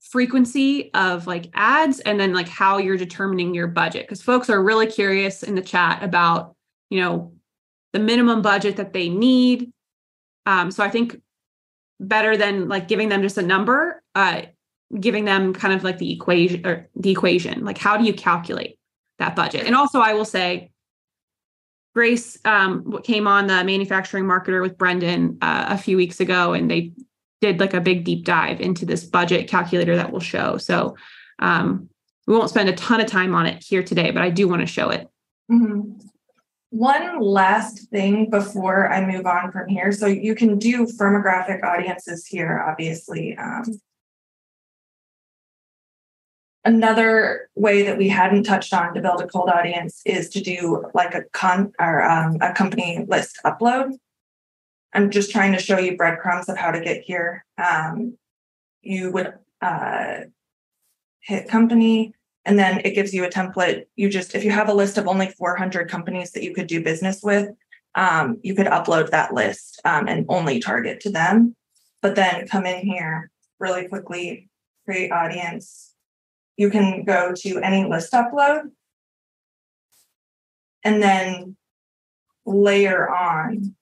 [0.00, 4.62] frequency of like ads and then like how you're determining your budget because folks are
[4.62, 6.54] really curious in the chat about,
[6.90, 7.32] you know,
[7.92, 9.72] the minimum budget that they need
[10.46, 11.20] um, so I think
[12.00, 14.42] better than like giving them just a number, uh,
[14.98, 18.78] giving them kind of like the equation or the equation, like how do you calculate
[19.18, 19.66] that budget?
[19.66, 20.70] And also, I will say,
[21.94, 26.68] Grace um, came on the manufacturing marketer with Brendan uh, a few weeks ago, and
[26.68, 26.92] they
[27.40, 30.56] did like a big deep dive into this budget calculator that we'll show.
[30.56, 30.96] So
[31.38, 31.88] um,
[32.26, 34.60] we won't spend a ton of time on it here today, but I do want
[34.62, 35.08] to show it.
[35.50, 36.04] Mm-hmm.
[36.74, 39.92] One last thing before I move on from here.
[39.92, 43.36] So you can do firmographic audiences here, obviously.
[43.38, 43.80] Um,
[46.64, 50.84] another way that we hadn't touched on to build a cold audience is to do
[50.94, 53.92] like a con or um, a company list upload.
[54.92, 57.44] I'm just trying to show you breadcrumbs of how to get here.
[57.56, 58.18] Um,
[58.82, 59.32] you would
[59.62, 60.22] uh,
[61.20, 63.84] hit company, and then it gives you a template.
[63.96, 66.82] You just, if you have a list of only 400 companies that you could do
[66.82, 67.50] business with,
[67.94, 71.56] um, you could upload that list um, and only target to them.
[72.02, 74.48] But then come in here really quickly,
[74.84, 75.94] create audience,
[76.56, 78.70] you can go to any list upload
[80.84, 81.56] and then
[82.46, 83.74] layer on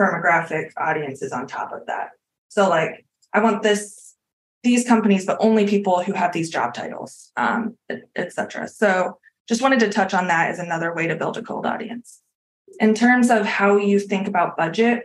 [0.00, 2.10] firmographic audiences on top of that.
[2.48, 4.09] So like I want this
[4.62, 7.76] these companies, but only people who have these job titles, um,
[8.16, 8.68] etc.
[8.68, 9.18] So
[9.48, 12.20] just wanted to touch on that as another way to build a cold audience.
[12.78, 15.04] In terms of how you think about budget,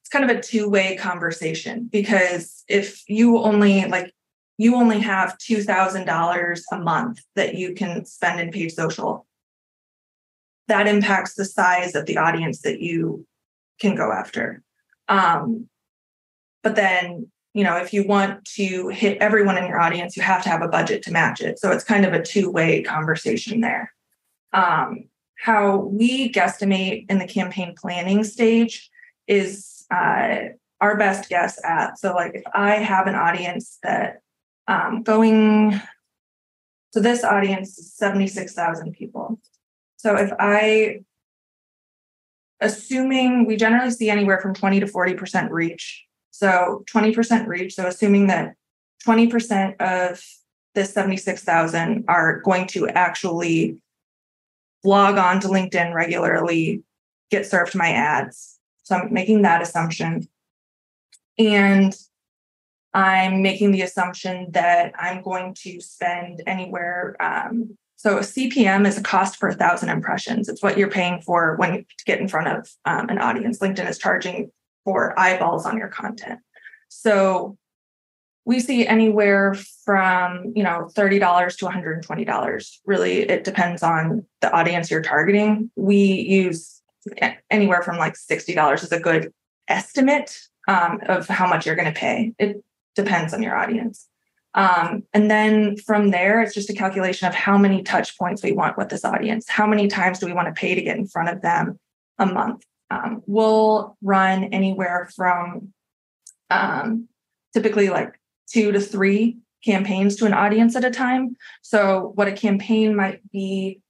[0.00, 4.12] it's kind of a two-way conversation because if you only like
[4.56, 9.26] you only have $2,000 a month that you can spend in paid social.
[10.68, 13.26] That impacts the size of the audience that you
[13.80, 14.62] can go after.
[15.08, 15.68] Um,
[16.62, 20.42] but then, you know, if you want to hit everyone in your audience, you have
[20.42, 21.58] to have a budget to match it.
[21.58, 23.92] So it's kind of a two way conversation there.
[24.52, 25.04] Um,
[25.36, 28.90] how we guesstimate in the campaign planning stage
[29.26, 30.36] is uh,
[30.80, 31.98] our best guess at.
[31.98, 34.20] So, like, if I have an audience that
[34.66, 35.80] um, going
[36.94, 39.40] so this audience is 76,000 people.
[39.96, 41.00] So if I,
[42.60, 46.04] assuming we generally see anywhere from 20 to 40% reach.
[46.34, 47.76] So 20% reach.
[47.76, 48.56] So assuming that
[49.06, 50.20] 20% of
[50.74, 53.78] this 76,000 are going to actually
[54.82, 56.82] log on to LinkedIn regularly,
[57.30, 58.58] get served my ads.
[58.82, 60.26] So I'm making that assumption.
[61.38, 61.94] And
[62.92, 67.14] I'm making the assumption that I'm going to spend anywhere.
[67.20, 70.48] Um, so CPM is a cost per thousand impressions.
[70.48, 73.60] It's what you're paying for when you get in front of um, an audience.
[73.60, 74.50] LinkedIn is charging
[74.84, 76.40] for eyeballs on your content.
[76.88, 77.56] So
[78.44, 84.90] we see anywhere from you know $30 to $120 really it depends on the audience
[84.90, 86.82] you're targeting we use
[87.50, 89.32] anywhere from like $60 is a good
[89.66, 92.62] estimate um, of how much you're going to pay it
[92.94, 94.08] depends on your audience.
[94.54, 98.52] Um, and then from there, it's just a calculation of how many touch points we
[98.52, 99.48] want with this audience.
[99.48, 101.78] How many times do we want to pay to get in front of them
[102.18, 102.64] a month?
[102.90, 105.72] Um, we'll run anywhere from
[106.50, 107.08] um,
[107.52, 108.18] typically like
[108.50, 111.36] two to three campaigns to an audience at a time.
[111.62, 113.80] So, what a campaign might be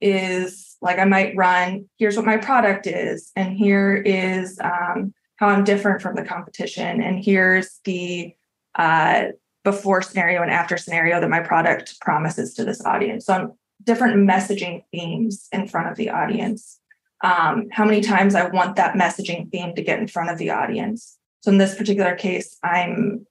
[0.00, 5.48] is like I might run here's what my product is, and here is um, how
[5.48, 8.34] I'm different from the competition, and here's the
[8.74, 9.26] uh,
[9.64, 13.26] before scenario and after scenario that my product promises to this audience.
[13.26, 13.52] So I'm
[13.82, 16.80] different messaging themes in front of the audience.
[17.24, 20.50] Um, how many times I want that messaging theme to get in front of the
[20.50, 21.16] audience.
[21.40, 23.26] So in this particular case, I'm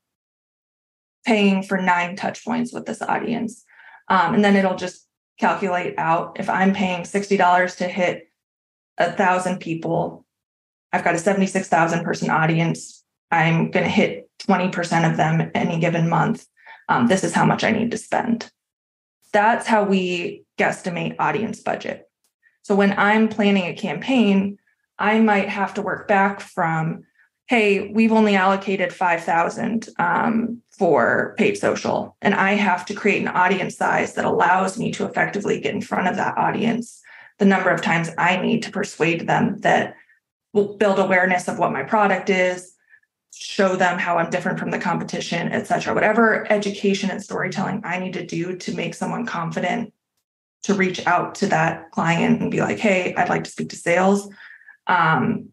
[1.28, 3.64] paying for nine touch points with this audience.
[4.10, 5.08] Um, and then it'll just
[5.40, 8.30] calculate out if I'm paying $60 to hit
[8.98, 10.26] a thousand people,
[10.92, 13.04] I've got a 76,000 person audience.
[13.30, 16.48] I'm going to hit 20% of them any given month.
[16.90, 18.52] Um, this is how much I need to spend.
[19.32, 22.10] That's how we guesstimate audience budget.
[22.64, 24.58] So when I'm planning a campaign,
[24.98, 27.04] I might have to work back from,
[27.48, 33.28] hey, we've only allocated 5,000 um, for paid social, and I have to create an
[33.28, 37.02] audience size that allows me to effectively get in front of that audience
[37.40, 39.96] the number of times I need to persuade them that
[40.54, 42.76] will build awareness of what my product is,
[43.34, 45.94] show them how I'm different from the competition, et cetera.
[45.94, 49.94] Whatever education and storytelling I need to do to make someone confident
[50.64, 53.76] to reach out to that client and be like, hey, I'd like to speak to
[53.76, 54.30] sales.
[54.88, 55.50] Um,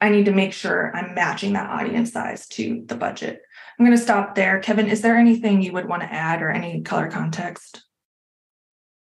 [0.00, 3.42] I need to make sure I'm matching that audience size to the budget.
[3.78, 4.60] I'm going to stop there.
[4.60, 7.82] Kevin, is there anything you would want to add or any color context?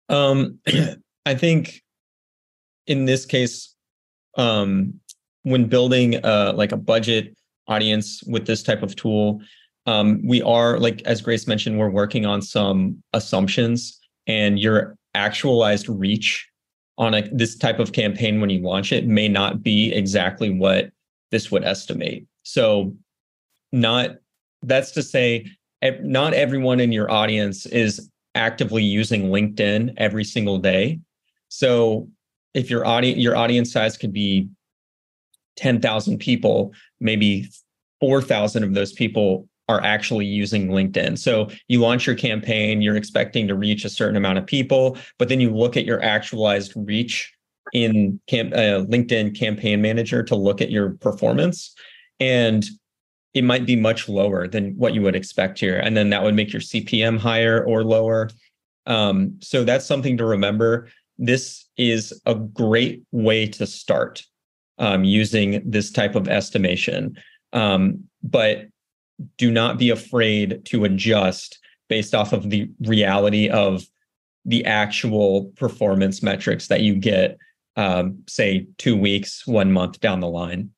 [0.09, 0.59] Um,
[1.27, 1.83] I think
[2.87, 3.75] in this case,
[4.37, 4.95] um,
[5.45, 7.37] when building uh, like a budget
[7.69, 9.41] audience with this type of tool.
[9.87, 15.89] Um, we are, like as Grace mentioned, we're working on some assumptions, and your actualized
[15.89, 16.49] reach
[16.99, 20.91] on a this type of campaign when you launch it may not be exactly what
[21.31, 22.27] this would estimate.
[22.43, 22.95] So
[23.73, 24.17] not
[24.63, 25.47] that's to say
[26.03, 31.01] not everyone in your audience is actively using LinkedIn every single day.
[31.49, 32.09] So
[32.55, 34.49] if your audience your audience size could be
[35.57, 37.49] 10,000 people, maybe
[38.01, 41.19] 4,000 of those people are actually using LinkedIn.
[41.19, 45.29] So you launch your campaign, you're expecting to reach a certain amount of people, but
[45.29, 47.33] then you look at your actualized reach
[47.73, 51.75] in camp, uh, LinkedIn Campaign Manager to look at your performance,
[52.21, 52.65] and
[53.35, 56.35] it might be much lower than what you would expect here, and then that would
[56.35, 58.29] make your CPM higher or lower.
[58.87, 60.89] Um, so that's something to remember.
[61.19, 64.23] This is a great way to start
[64.79, 67.17] um, using this type of estimation.
[67.53, 68.67] Um, but
[69.37, 71.59] do not be afraid to adjust
[71.89, 73.85] based off of the reality of
[74.45, 77.39] the actual performance metrics that you get,
[77.77, 80.71] um, say, two weeks, one month down the line.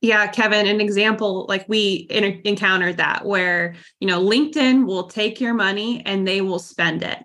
[0.00, 5.40] Yeah, Kevin, an example like we in- encountered that where, you know, LinkedIn will take
[5.40, 7.18] your money and they will spend it.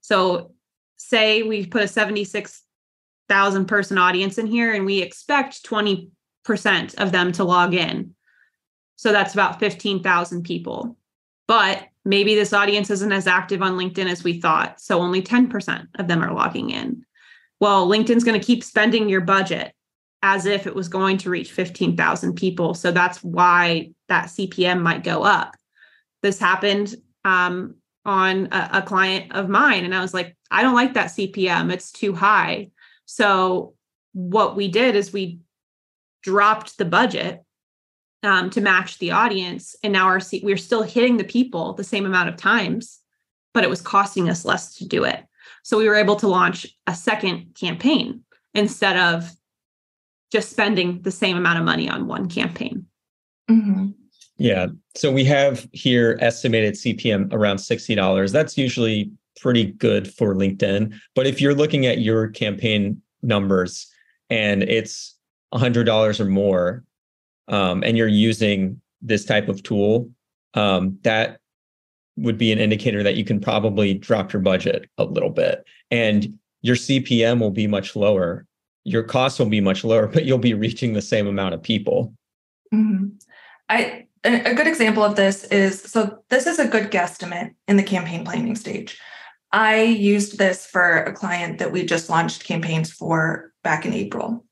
[0.00, 0.52] So,
[0.96, 6.10] say we put a 76,000 person audience in here and we expect 20%
[6.96, 8.14] of them to log in.
[9.02, 10.96] So that's about 15,000 people.
[11.48, 14.80] But maybe this audience isn't as active on LinkedIn as we thought.
[14.80, 17.04] So only 10% of them are logging in.
[17.58, 19.74] Well, LinkedIn's going to keep spending your budget
[20.22, 22.74] as if it was going to reach 15,000 people.
[22.74, 25.56] So that's why that CPM might go up.
[26.22, 26.94] This happened
[27.24, 27.74] um,
[28.04, 29.84] on a, a client of mine.
[29.84, 32.70] And I was like, I don't like that CPM, it's too high.
[33.06, 33.74] So
[34.12, 35.40] what we did is we
[36.22, 37.42] dropped the budget
[38.22, 39.74] um, to match the audience.
[39.82, 43.00] And now our we're still hitting the people the same amount of times,
[43.52, 45.24] but it was costing us less to do it.
[45.62, 48.22] So we were able to launch a second campaign
[48.54, 49.30] instead of
[50.30, 52.86] just spending the same amount of money on one campaign.
[53.50, 53.88] Mm-hmm.
[54.38, 54.68] Yeah.
[54.96, 58.32] So we have here estimated CPM around $60.
[58.32, 59.10] That's usually
[59.40, 60.94] pretty good for LinkedIn.
[61.14, 63.86] But if you're looking at your campaign numbers
[64.30, 65.14] and it's
[65.54, 66.84] $100 or more,
[67.52, 70.10] um, and you're using this type of tool,
[70.54, 71.38] um, that
[72.16, 76.38] would be an indicator that you can probably drop your budget a little bit and
[76.62, 78.46] your CPM will be much lower.
[78.84, 82.14] Your costs will be much lower, but you'll be reaching the same amount of people.
[82.72, 83.08] Mm-hmm.
[83.68, 87.82] I a good example of this is so this is a good guesstimate in the
[87.82, 89.00] campaign planning stage.
[89.50, 94.44] I used this for a client that we just launched campaigns for back in April.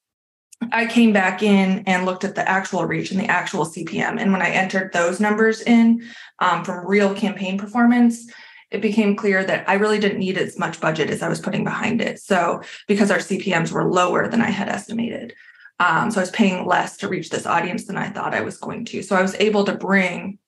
[0.72, 4.20] I came back in and looked at the actual reach and the actual CPM.
[4.20, 6.06] And when I entered those numbers in
[6.38, 8.30] um, from real campaign performance,
[8.70, 11.64] it became clear that I really didn't need as much budget as I was putting
[11.64, 12.20] behind it.
[12.20, 15.34] So, because our CPMs were lower than I had estimated.
[15.80, 18.58] Um, so, I was paying less to reach this audience than I thought I was
[18.58, 19.02] going to.
[19.02, 20.38] So, I was able to bring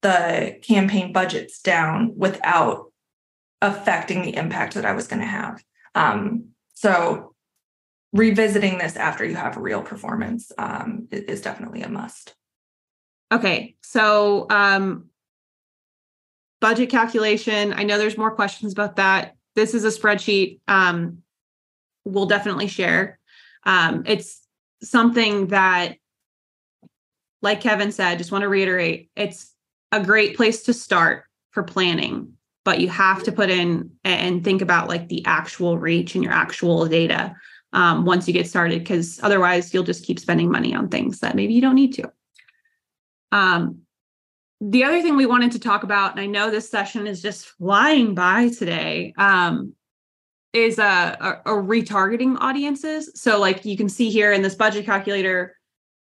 [0.00, 2.92] the campaign budgets down without
[3.62, 5.62] affecting the impact that I was going to have.
[5.94, 7.27] Um, so,
[8.12, 12.34] revisiting this after you have a real performance um, is definitely a must.
[13.30, 15.06] Okay, so um,
[16.60, 17.74] budget calculation.
[17.74, 19.34] I know there's more questions about that.
[19.54, 20.60] This is a spreadsheet.
[20.66, 21.18] Um,
[22.04, 23.18] we'll definitely share.
[23.64, 24.40] Um, it's
[24.82, 25.96] something that,
[27.42, 29.54] like Kevin said, just want to reiterate, it's
[29.92, 32.38] a great place to start for planning
[32.68, 36.34] but you have to put in and think about like the actual reach and your
[36.34, 37.34] actual data
[37.72, 41.36] um, once you get started, because otherwise you'll just keep spending money on things that
[41.36, 42.10] maybe you don't need to.
[43.32, 43.82] Um,
[44.60, 47.46] the other thing we wanted to talk about, and I know this session is just
[47.46, 49.74] flying by today, um,
[50.52, 53.12] is a, a, a retargeting audiences.
[53.14, 55.54] So, like you can see here in this budget calculator,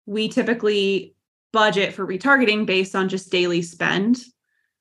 [0.06, 1.14] we typically
[1.54, 4.24] budget for retargeting based on just daily spend.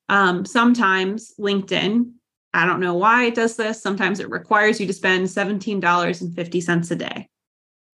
[0.09, 2.12] Um, sometimes LinkedIn
[2.57, 3.83] I don't know why it does this.
[3.83, 7.29] Sometimes it requires you to spend $17.50 a day.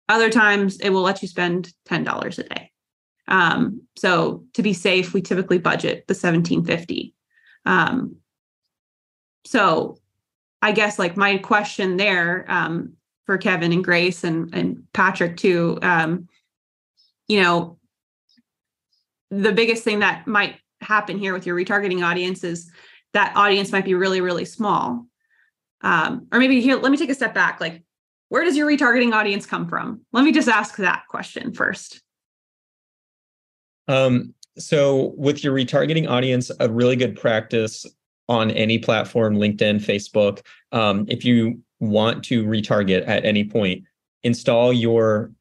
[0.09, 2.71] Other times it will let you spend $10 a day.
[3.27, 7.13] Um, so to be safe, we typically budget the 1750.
[7.67, 8.17] Um,
[9.45, 9.99] so
[10.61, 12.93] I guess like my question there um,
[13.27, 16.29] for Kevin and Grace and, and Patrick too, um,
[17.27, 17.79] you know,
[19.33, 22.71] the biggest thing that might happen here with your retargeting audience is
[23.13, 25.07] that audience might be really, really small.
[25.83, 27.61] Um, or maybe here, let me take a step back.
[27.61, 27.83] Like,
[28.29, 30.01] where does your retargeting audience come from?
[30.13, 32.01] Let me just ask that question first.
[33.89, 37.85] Um, so, with your retargeting audience, a really good practice
[38.29, 40.41] on any platform, LinkedIn, Facebook,
[40.71, 43.85] um, if you want to retarget at any point,
[44.23, 45.33] install your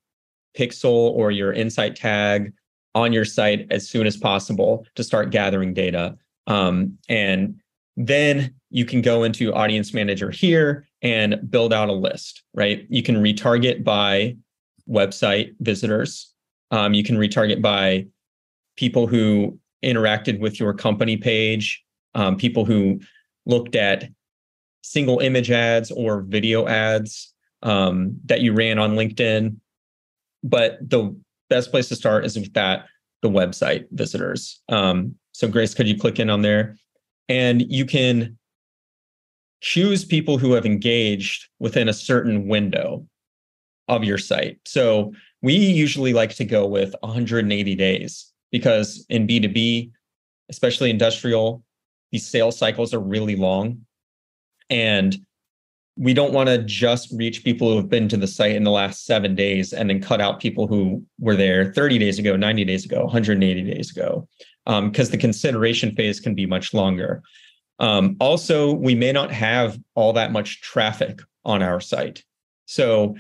[0.57, 2.51] pixel or your insight tag
[2.95, 6.17] on your site as soon as possible to start gathering data.
[6.47, 7.60] Um, and
[7.97, 12.85] then you can go into Audience Manager here and build out a list, right?
[12.89, 14.37] You can retarget by
[14.89, 16.33] website visitors.
[16.71, 18.07] Um, you can retarget by
[18.77, 21.83] people who interacted with your company page,
[22.15, 22.99] um, people who
[23.45, 24.09] looked at
[24.83, 27.33] single image ads or video ads
[27.63, 29.57] um, that you ran on LinkedIn.
[30.43, 31.15] But the
[31.49, 32.85] best place to start is with that,
[33.21, 34.61] the website visitors.
[34.69, 36.77] Um, so, Grace, could you click in on there?
[37.29, 38.37] And you can
[39.61, 43.05] choose people who have engaged within a certain window
[43.87, 44.59] of your site.
[44.65, 45.13] So,
[45.43, 49.91] we usually like to go with 180 days because in B2B,
[50.49, 51.63] especially industrial,
[52.11, 53.85] these sales cycles are really long.
[54.69, 55.17] And
[55.97, 58.71] we don't want to just reach people who have been to the site in the
[58.71, 62.63] last seven days and then cut out people who were there 30 days ago, 90
[62.65, 64.27] days ago, 180 days ago,
[64.65, 67.21] because um, the consideration phase can be much longer.
[67.79, 72.23] Um, also, we may not have all that much traffic on our site.
[72.65, 73.15] So,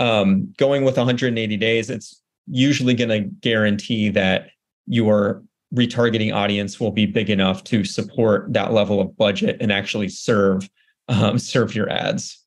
[0.00, 4.48] um, going with 180 days, it's usually going to guarantee that
[4.86, 10.08] your retargeting audience will be big enough to support that level of budget and actually
[10.08, 10.68] serve
[11.08, 12.44] um, serve your ads.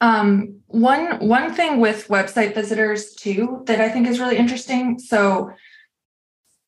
[0.00, 4.98] Um, one one thing with website visitors too that I think is really interesting.
[4.98, 5.52] So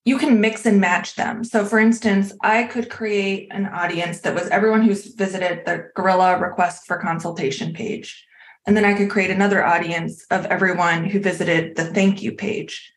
[0.05, 1.43] you can mix and match them.
[1.45, 6.39] So for instance, I could create an audience that was everyone who's visited the Gorilla
[6.39, 8.25] request for consultation page.
[8.67, 12.93] And then I could create another audience of everyone who visited the thank you page.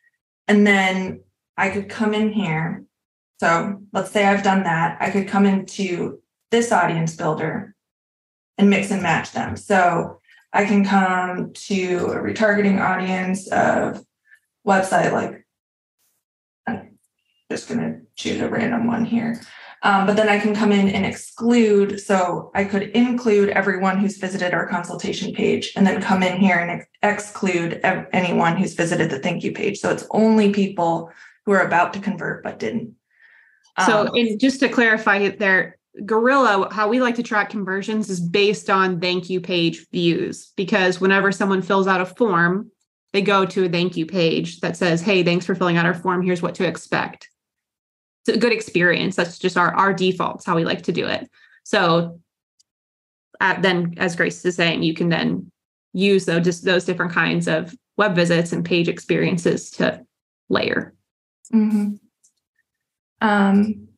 [0.46, 1.20] And then
[1.56, 2.84] I could come in here.
[3.40, 4.98] So let's say I've done that.
[5.00, 7.74] I could come into this audience builder
[8.58, 9.56] and mix and match them.
[9.56, 10.20] So
[10.52, 14.04] I can come to a retargeting audience of
[14.66, 15.46] website like
[17.50, 19.40] just going to choose a random one here.
[19.82, 22.00] Um, but then I can come in and exclude.
[22.00, 26.58] So I could include everyone who's visited our consultation page and then come in here
[26.58, 29.78] and ex- exclude ev- anyone who's visited the thank you page.
[29.78, 31.12] So it's only people
[31.46, 32.94] who are about to convert but didn't.
[33.86, 38.20] So, um, and just to clarify there, Gorilla, how we like to track conversions is
[38.20, 42.72] based on thank you page views because whenever someone fills out a form,
[43.12, 45.94] they go to a thank you page that says, Hey, thanks for filling out our
[45.94, 46.22] form.
[46.22, 47.28] Here's what to expect.
[48.28, 49.16] A good experience.
[49.16, 51.28] That's just our, our defaults, how we like to do it.
[51.64, 52.20] So
[53.40, 55.50] at, then, as Grace is saying, you can then
[55.92, 60.04] use those, just those different kinds of web visits and page experiences to
[60.48, 60.94] layer.
[61.52, 61.94] Mm-hmm.
[63.20, 63.88] Um,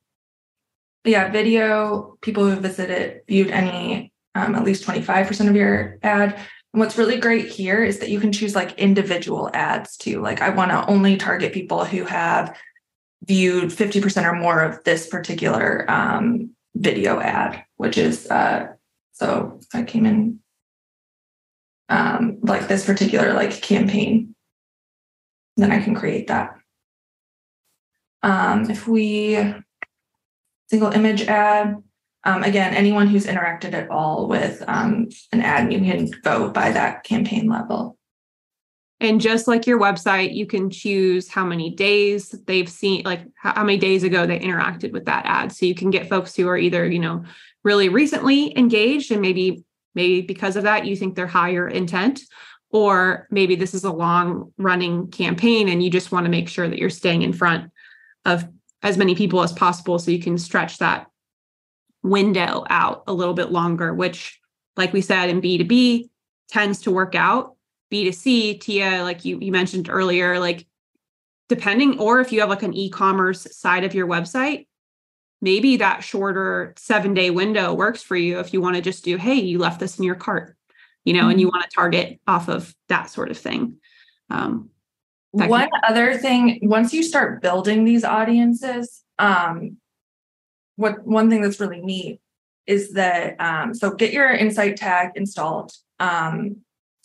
[1.05, 6.35] yeah, video, people who visited, viewed any, um, at least 25% of your ad.
[6.73, 10.21] And what's really great here is that you can choose like individual ads too.
[10.21, 12.57] Like, I want to only target people who have
[13.25, 18.69] viewed 50% or more of this particular um, video ad, which is, uh,
[19.13, 20.41] so I came in
[21.89, 24.35] um, like this particular like campaign.
[25.57, 26.55] Then I can create that.
[28.23, 29.55] Um, if we
[30.71, 31.83] single image ad.
[32.23, 36.71] Um, again, anyone who's interacted at all with um, an ad, you can go by
[36.71, 37.97] that campaign level.
[39.01, 43.65] And just like your website, you can choose how many days they've seen, like how
[43.65, 45.53] many days ago they interacted with that ad.
[45.53, 47.25] So you can get folks who are either, you know,
[47.65, 52.21] really recently engaged and maybe, maybe because of that, you think they're higher intent,
[52.71, 56.69] or maybe this is a long running campaign and you just want to make sure
[56.69, 57.71] that you're staying in front
[58.27, 58.47] of
[58.83, 61.07] as many people as possible so you can stretch that
[62.03, 64.39] window out a little bit longer, which,
[64.77, 66.09] like we said, in B2B
[66.49, 67.57] tends to work out.
[67.93, 70.67] B2C, Tia, like you, you mentioned earlier, like
[71.49, 74.67] depending, or if you have like an e commerce side of your website,
[75.41, 79.17] maybe that shorter seven day window works for you if you want to just do,
[79.17, 80.57] hey, you left this in your cart,
[81.05, 81.31] you know, mm-hmm.
[81.31, 81.57] and you mm-hmm.
[81.57, 83.77] want to target off of that sort of thing.
[84.31, 84.71] Um,
[85.33, 89.77] one other thing, once you start building these audiences, um,
[90.77, 92.21] what one thing that's really neat
[92.67, 95.73] is that um, so get your insight tag installed.
[95.99, 96.57] Um,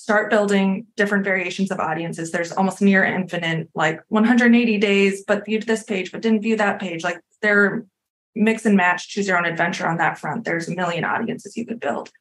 [0.06, 2.32] start building different variations of audiences.
[2.32, 6.80] There's almost near infinite, like 180 days, but viewed this page, but didn't view that
[6.80, 7.03] page.
[7.03, 7.88] Like they're
[8.36, 10.43] mix and match, choose your own adventure on that front.
[10.43, 12.12] There's a million audiences you could build.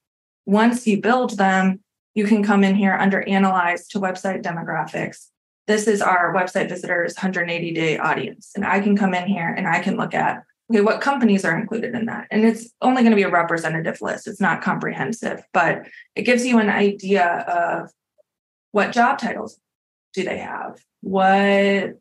[0.47, 1.81] Once you build them,
[2.15, 5.27] you can come in here under analyze to website demographics
[5.67, 8.53] this is our website visitors 180 day audience.
[8.55, 11.59] And I can come in here and I can look at okay, what companies are
[11.59, 12.27] included in that?
[12.31, 15.87] And it's only going to be a representative list, it's not comprehensive, but
[16.17, 17.91] it gives you an idea of
[18.73, 19.61] what job titles
[20.15, 20.81] do they have?
[21.03, 21.99] What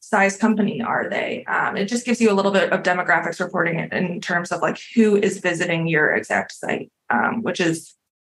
[0.00, 1.44] size company are they?
[1.44, 4.78] Um, it just gives you a little bit of demographics reporting in terms of like
[4.94, 7.94] who is visiting your exact site, um, which is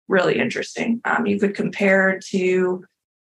[0.07, 1.01] really interesting.
[1.05, 2.85] Um, you could compare to,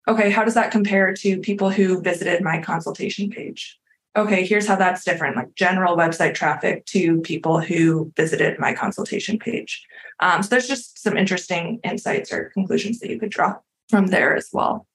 [0.07, 3.80] okay, how does that compare to people who visited my consultation page?
[4.16, 9.38] Okay, here's how that's different, like general website traffic to people who visited my consultation
[9.38, 9.86] page.
[10.18, 13.56] Um, so there's just some interesting insights or conclusions that you could draw
[13.88, 14.86] from there as well.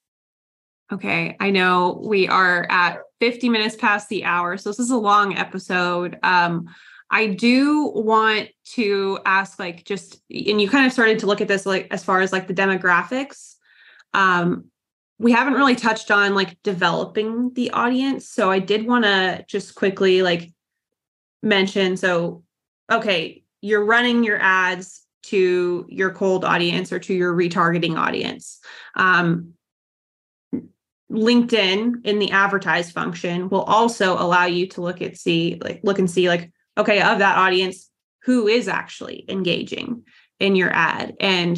[0.92, 4.98] Okay, I know we are at 50 minutes past the hour, so this is a
[4.98, 6.20] long episode.
[6.22, 6.68] Um,
[7.10, 11.48] I do want to ask, like, just and you kind of started to look at
[11.48, 13.56] this, like, as far as like the demographics.
[14.14, 14.66] Um,
[15.18, 18.28] we haven't really touched on like developing the audience.
[18.28, 20.52] So i did want to just quickly like
[21.42, 22.44] mention so
[22.92, 28.60] okay you're running your ads to your cold audience or to your retargeting audience.
[28.96, 29.54] Um,
[31.12, 36.00] linkedin in the advertise function will also allow you to look at see like look
[36.00, 37.92] and see like okay of that audience
[38.24, 40.04] who is actually engaging
[40.40, 41.16] in your ad?
[41.20, 41.58] And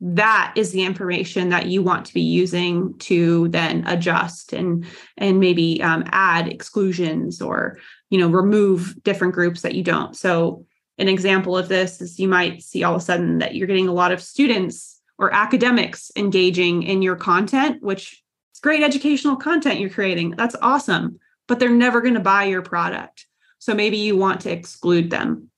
[0.00, 4.86] that is the information that you want to be using to then adjust and
[5.16, 7.78] and maybe um, add exclusions or
[8.10, 10.16] you know remove different groups that you don't.
[10.16, 10.66] So
[10.98, 13.88] an example of this is you might see all of a sudden that you're getting
[13.88, 18.22] a lot of students or academics engaging in your content which
[18.54, 20.32] is great educational content you're creating.
[20.32, 23.26] That's awesome but they're never going to buy your product.
[23.58, 25.50] So maybe you want to exclude them.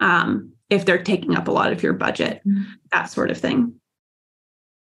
[0.00, 2.64] Um, if they're taking up a lot of your budget, mm-hmm.
[2.92, 3.74] that sort of thing.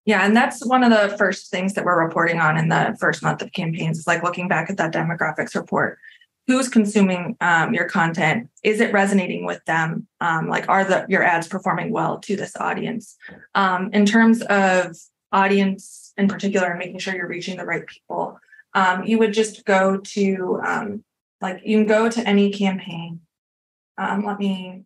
[0.06, 3.22] Yeah, and that's one of the first things that we're reporting on in the first
[3.22, 5.98] month of campaigns is like looking back at that demographics report.
[6.46, 8.50] Who's consuming um, your content?
[8.62, 10.06] Is it resonating with them?
[10.20, 13.16] Um, like, are the your ads performing well to this audience?
[13.54, 14.94] Um, in terms of
[15.32, 18.38] audience in particular, and making sure you're reaching the right people,
[18.74, 21.04] um, you would just go to um,
[21.40, 23.20] like you can go to any campaign.
[23.96, 24.84] Um, let me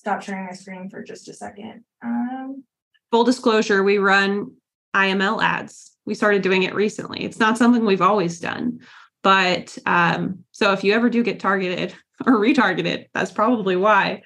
[0.00, 1.84] stop sharing my screen for just a second.
[2.02, 2.64] Um,
[3.10, 4.52] Full disclosure, we run
[4.96, 5.94] IML ads.
[6.06, 7.22] We started doing it recently.
[7.22, 8.80] It's not something we've always done.
[9.22, 11.94] But um, so if you ever do get targeted
[12.26, 14.22] or retargeted, that's probably why.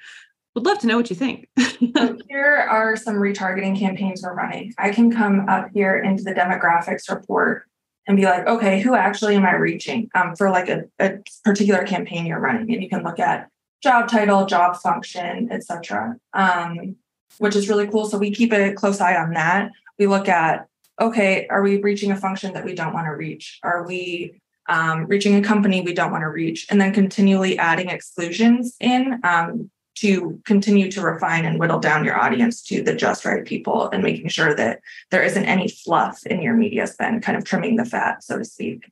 [0.54, 1.48] Would love to know what you think.
[1.58, 4.72] so here are some retargeting campaigns we're running.
[4.78, 7.64] I can come up here into the demographics report
[8.06, 11.82] and be like, okay, who actually am I reaching um, for like a, a particular
[11.84, 12.72] campaign you're running?
[12.72, 13.48] And you can look at
[13.84, 16.96] job title, job function, etc., um,
[17.38, 18.06] which is really cool.
[18.06, 19.70] So we keep a close eye on that.
[19.98, 20.66] We look at
[21.00, 23.58] okay, are we reaching a function that we don't want to reach?
[23.62, 26.66] Are we um, reaching a company we don't want to reach?
[26.70, 32.16] And then continually adding exclusions in um, to continue to refine and whittle down your
[32.16, 34.80] audience to the just right people and making sure that
[35.10, 38.44] there isn't any fluff in your media spend, kind of trimming the fat, so to
[38.44, 38.84] speak.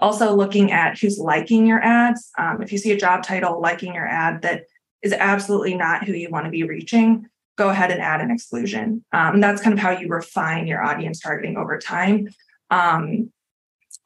[0.00, 2.30] Also, looking at who's liking your ads.
[2.38, 4.64] Um, if you see a job title liking your ad that
[5.02, 7.26] is absolutely not who you want to be reaching,
[7.56, 9.04] go ahead and add an exclusion.
[9.12, 12.28] Um, and that's kind of how you refine your audience targeting over time.
[12.70, 13.30] Um,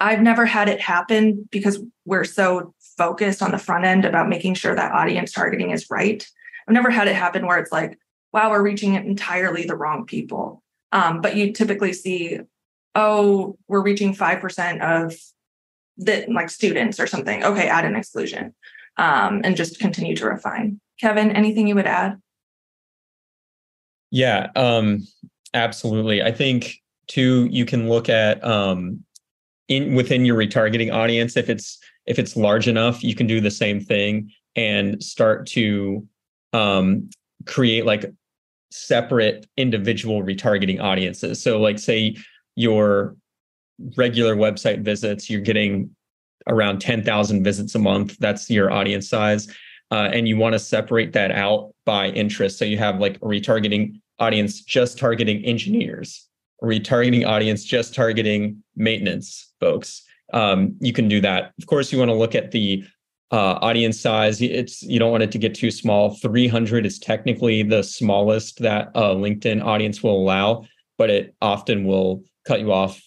[0.01, 4.55] I've never had it happen because we're so focused on the front end about making
[4.55, 6.27] sure that audience targeting is right.
[6.67, 7.99] I've never had it happen where it's like,
[8.33, 10.63] wow, we're reaching entirely the wrong people.
[10.93, 12.41] Um, but you typically see,
[12.95, 15.15] oh, we're reaching 5% of
[15.99, 17.45] that like students or something.
[17.45, 18.55] Okay, add an exclusion
[18.97, 20.81] um, and just continue to refine.
[21.01, 22.21] Kevin, anything you would add?
[24.11, 25.07] Yeah, um,
[25.55, 26.23] absolutely.
[26.23, 29.05] I think too, you can look at um,
[29.69, 33.51] in within your retargeting audience if it's if it's large enough, you can do the
[33.51, 36.07] same thing and start to
[36.55, 37.11] um,
[37.47, 38.11] create like
[38.71, 41.43] separate individual retargeting audiences.
[41.43, 42.17] So, like, say
[42.57, 43.15] your
[43.97, 45.95] regular website visits, you're getting
[46.49, 48.17] around 10,000 visits a month.
[48.19, 49.49] That's your audience size.
[49.91, 52.59] Uh, and you want to separate that out by interest.
[52.59, 56.29] So you have like a retargeting audience just targeting engineers,
[56.63, 60.03] retargeting audience just targeting maintenance folks.
[60.33, 61.53] Um, you can do that.
[61.59, 62.85] Of course, you want to look at the
[63.31, 64.43] uh, audience size.
[64.43, 66.15] It's you don't want it to get too small.
[66.17, 70.67] 300 is technically the smallest that a LinkedIn audience will allow,
[70.99, 73.01] but it often will cut you off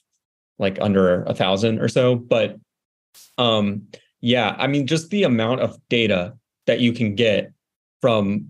[0.59, 2.15] like under a thousand or so.
[2.15, 2.57] But
[3.37, 3.87] um,
[4.21, 6.33] yeah, I mean, just the amount of data
[6.67, 7.51] that you can get
[8.01, 8.47] from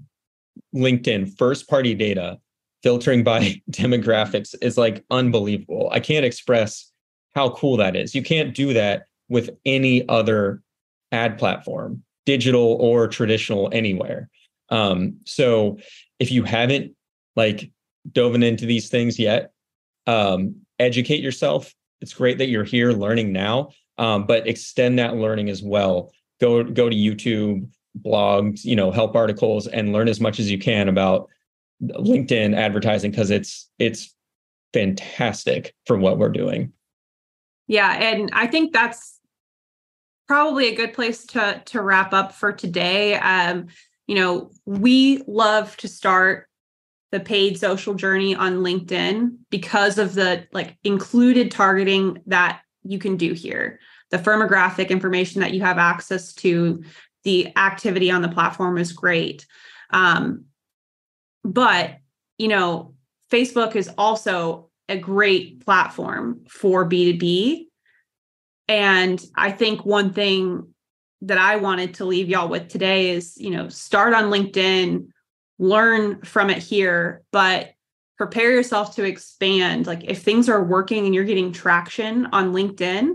[0.75, 2.39] LinkedIn, first party data,
[2.83, 5.89] filtering by demographics is like unbelievable.
[5.91, 6.91] I can't express
[7.35, 8.13] how cool that is.
[8.13, 10.61] You can't do that with any other
[11.11, 12.03] ad platform.
[12.25, 14.29] digital or traditional anywhere.
[14.69, 15.79] Um, so
[16.19, 16.93] if you haven't
[17.35, 17.71] like
[18.11, 19.51] dove into these things yet,
[20.07, 21.73] um, educate yourself.
[22.01, 26.11] It's great that you're here learning now, um, but extend that learning as well.
[26.39, 27.69] Go go to YouTube,
[28.03, 31.29] blogs, you know, help articles, and learn as much as you can about
[31.83, 34.13] LinkedIn advertising because it's it's
[34.73, 36.73] fantastic for what we're doing.
[37.67, 39.19] Yeah, and I think that's
[40.27, 43.15] probably a good place to to wrap up for today.
[43.15, 43.67] Um,
[44.07, 46.47] you know, we love to start
[47.11, 53.17] the paid social journey on LinkedIn because of the like included targeting that you can
[53.17, 53.79] do here.
[54.11, 56.83] The firmographic information that you have access to,
[57.23, 59.45] the activity on the platform is great.
[59.91, 60.45] Um,
[61.43, 61.97] but,
[62.37, 62.95] you know,
[63.31, 67.65] Facebook is also a great platform for B2B.
[68.67, 70.73] And I think one thing
[71.21, 75.07] that I wanted to leave y'all with today is, you know, start on LinkedIn,
[75.61, 77.75] learn from it here, but
[78.17, 79.87] prepare yourself to expand.
[79.87, 83.13] Like if things are working and you're getting traction on LinkedIn,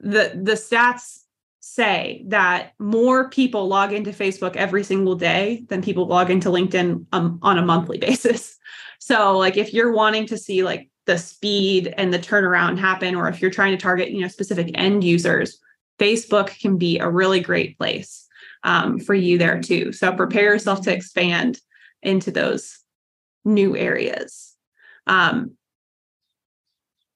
[0.00, 1.20] the the stats
[1.60, 7.06] say that more people log into Facebook every single day than people log into LinkedIn
[7.12, 8.56] um, on a monthly basis.
[9.00, 13.28] So like if you're wanting to see like the speed and the turnaround happen or
[13.28, 15.58] if you're trying to target, you know, specific end users,
[15.98, 18.27] Facebook can be a really great place
[18.62, 19.92] um, for you there too.
[19.92, 21.60] So prepare yourself to expand
[22.02, 22.78] into those
[23.44, 24.54] new areas.
[25.06, 25.52] Um,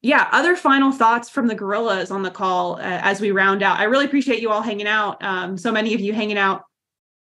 [0.01, 3.79] yeah, other final thoughts from the gorillas on the call uh, as we round out.
[3.79, 5.23] I really appreciate you all hanging out.
[5.23, 6.65] Um, so many of you hanging out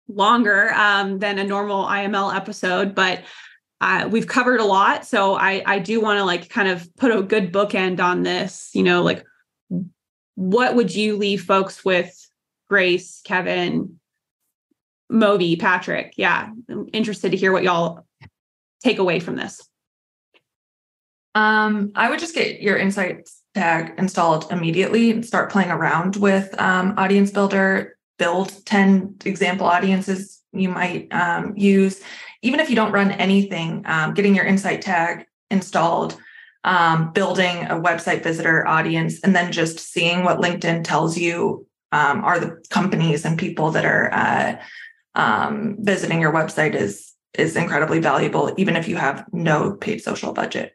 [0.06, 3.22] longer um, than a normal IML episode, but
[3.80, 5.04] uh, we've covered a lot.
[5.04, 8.70] So I I do want to like kind of put a good bookend on this.
[8.74, 9.24] You know, like
[10.34, 12.14] what would you leave folks with,
[12.68, 13.97] Grace, Kevin,
[15.10, 16.14] Moby, Patrick.
[16.16, 18.06] Yeah, I'm interested to hear what y'all
[18.82, 19.66] take away from this.
[21.34, 26.54] Um, I would just get your insights tag installed immediately and start playing around with
[26.60, 27.96] um, Audience Builder.
[28.18, 32.02] Build 10 example audiences you might um, use.
[32.42, 36.16] Even if you don't run anything, um, getting your insight tag installed,
[36.64, 42.24] um, building a website visitor audience, and then just seeing what LinkedIn tells you um,
[42.24, 44.56] are the companies and people that are uh,
[45.14, 50.32] um, visiting your website is is incredibly valuable, even if you have no paid social
[50.32, 50.74] budget.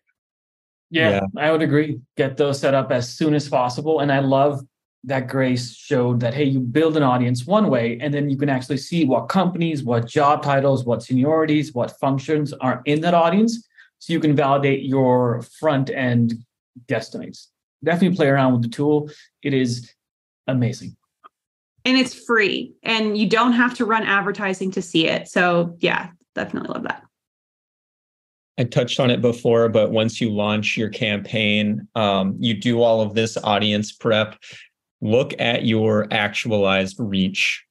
[0.89, 1.99] Yeah, yeah, I would agree.
[2.17, 3.99] Get those set up as soon as possible.
[3.99, 4.61] And I love
[5.05, 8.49] that Grace showed that hey, you build an audience one way, and then you can
[8.49, 13.67] actually see what companies, what job titles, what seniorities, what functions are in that audience.
[13.99, 16.34] So you can validate your front end
[16.88, 17.47] guesstimates.
[17.84, 19.09] Definitely play around with the tool.
[19.41, 19.91] It is
[20.47, 20.95] amazing
[21.86, 25.27] and it's free and you don't have to run advertising to see it.
[25.27, 27.03] So, yeah, definitely love that.
[28.57, 33.01] I touched on it before, but once you launch your campaign, um, you do all
[33.01, 34.38] of this audience prep.
[35.01, 37.63] Look at your actualized reach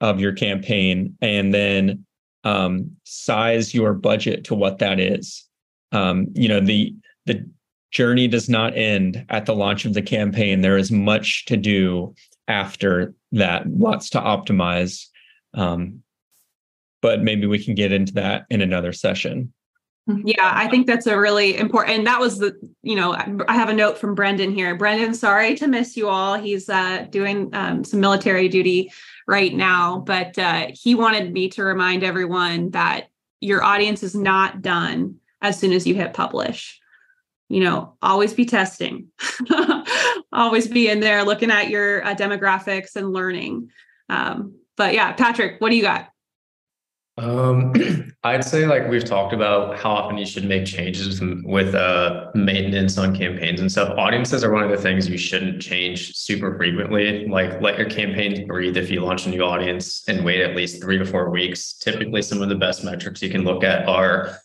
[0.00, 2.06] of your campaign and then
[2.44, 5.44] um, size your budget to what that is.
[5.92, 6.94] Um, you know, the
[7.26, 7.44] the
[7.90, 10.60] journey does not end at the launch of the campaign.
[10.60, 12.14] There is much to do
[12.48, 15.06] after that, lots to optimize.
[15.54, 16.02] Um,
[17.00, 19.52] but maybe we can get into that in another session.
[20.24, 21.98] Yeah, I think that's a really important.
[21.98, 23.14] And that was the, you know,
[23.46, 24.74] I have a note from Brendan here.
[24.74, 26.34] Brendan, sorry to miss you all.
[26.34, 28.90] He's uh, doing um, some military duty
[29.26, 34.62] right now, but uh, he wanted me to remind everyone that your audience is not
[34.62, 36.80] done as soon as you hit publish
[37.48, 39.08] you know, always be testing,
[40.32, 43.70] always be in there looking at your uh, demographics and learning.
[44.08, 46.10] Um, but yeah, Patrick, what do you got?
[47.18, 47.72] Um,
[48.24, 52.96] I'd say like we've talked about how often you should make changes with, uh, maintenance
[52.96, 53.96] on campaigns and stuff.
[53.98, 57.26] Audiences are one of the things you shouldn't change super frequently.
[57.26, 60.80] Like let your campaigns breathe if you launch a new audience and wait at least
[60.80, 61.74] three to four weeks.
[61.74, 64.38] Typically, some of the best metrics you can look at are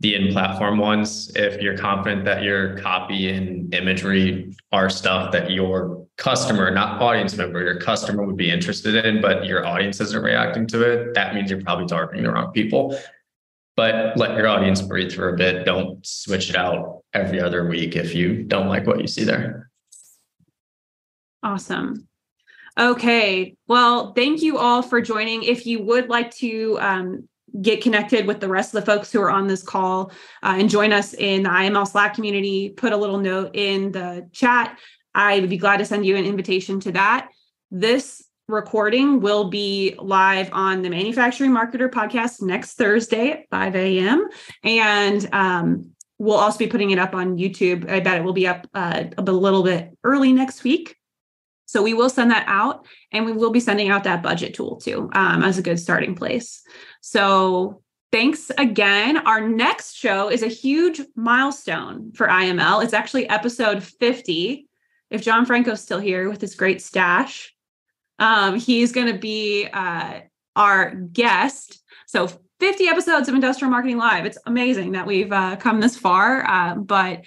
[0.00, 6.06] the in-platform ones if you're confident that your copy and imagery are stuff that your
[6.16, 10.66] customer not audience member your customer would be interested in but your audience isn't reacting
[10.66, 12.98] to it that means you're probably targeting the wrong people.
[13.76, 15.64] But let your audience breathe for a bit.
[15.64, 19.70] Don't switch it out every other week if you don't like what you see there.
[21.42, 22.08] Awesome.
[22.78, 25.42] Okay well thank you all for joining.
[25.42, 27.28] If you would like to um,
[27.60, 30.70] get connected with the rest of the folks who are on this call uh, and
[30.70, 34.78] join us in the IML Slack community, put a little note in the chat.
[35.14, 37.28] I would be glad to send you an invitation to that.
[37.70, 44.28] This recording will be live on the Manufacturing Marketer podcast next Thursday at 5 a.m.
[44.64, 47.90] And um, we'll also be putting it up on YouTube.
[47.90, 50.96] I bet it will be up uh, a little bit early next week.
[51.66, 54.76] So we will send that out and we will be sending out that budget tool
[54.76, 56.62] too um, as a good starting place.
[57.00, 57.82] So
[58.12, 59.18] thanks again.
[59.18, 62.82] Our next show is a huge milestone for IML.
[62.84, 64.68] It's actually episode 50.
[65.10, 67.54] If Jon Franko's still here with his great stash,
[68.18, 70.20] um, he's going to be uh,
[70.56, 71.82] our guest.
[72.06, 72.28] So
[72.60, 74.26] 50 episodes of Industrial Marketing Live.
[74.26, 77.22] It's amazing that we've uh, come this far, uh, but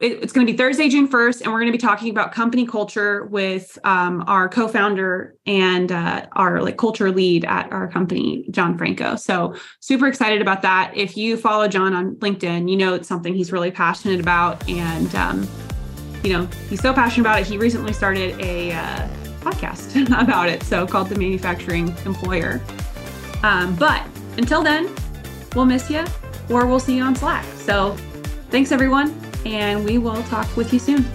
[0.00, 2.32] it, it's going to be Thursday, June 1st, and we're going to be talking about
[2.32, 8.46] company culture with um, our co-founder and uh, our like culture lead at our company,
[8.50, 9.16] Jon Franko.
[9.16, 10.92] So super excited about that.
[10.94, 15.12] If you follow John on LinkedIn, you know it's something he's really passionate about, and
[15.16, 15.48] um,
[16.22, 17.46] you know he's so passionate about it.
[17.48, 19.08] He recently started a uh,
[19.40, 22.62] podcast about it, so called the Manufacturing Employer.
[23.42, 24.94] Um, but until then,
[25.56, 26.04] we'll miss you
[26.50, 27.44] or we'll see you on Slack.
[27.56, 27.96] So
[28.50, 31.06] thanks, everyone, and we will talk with you soon.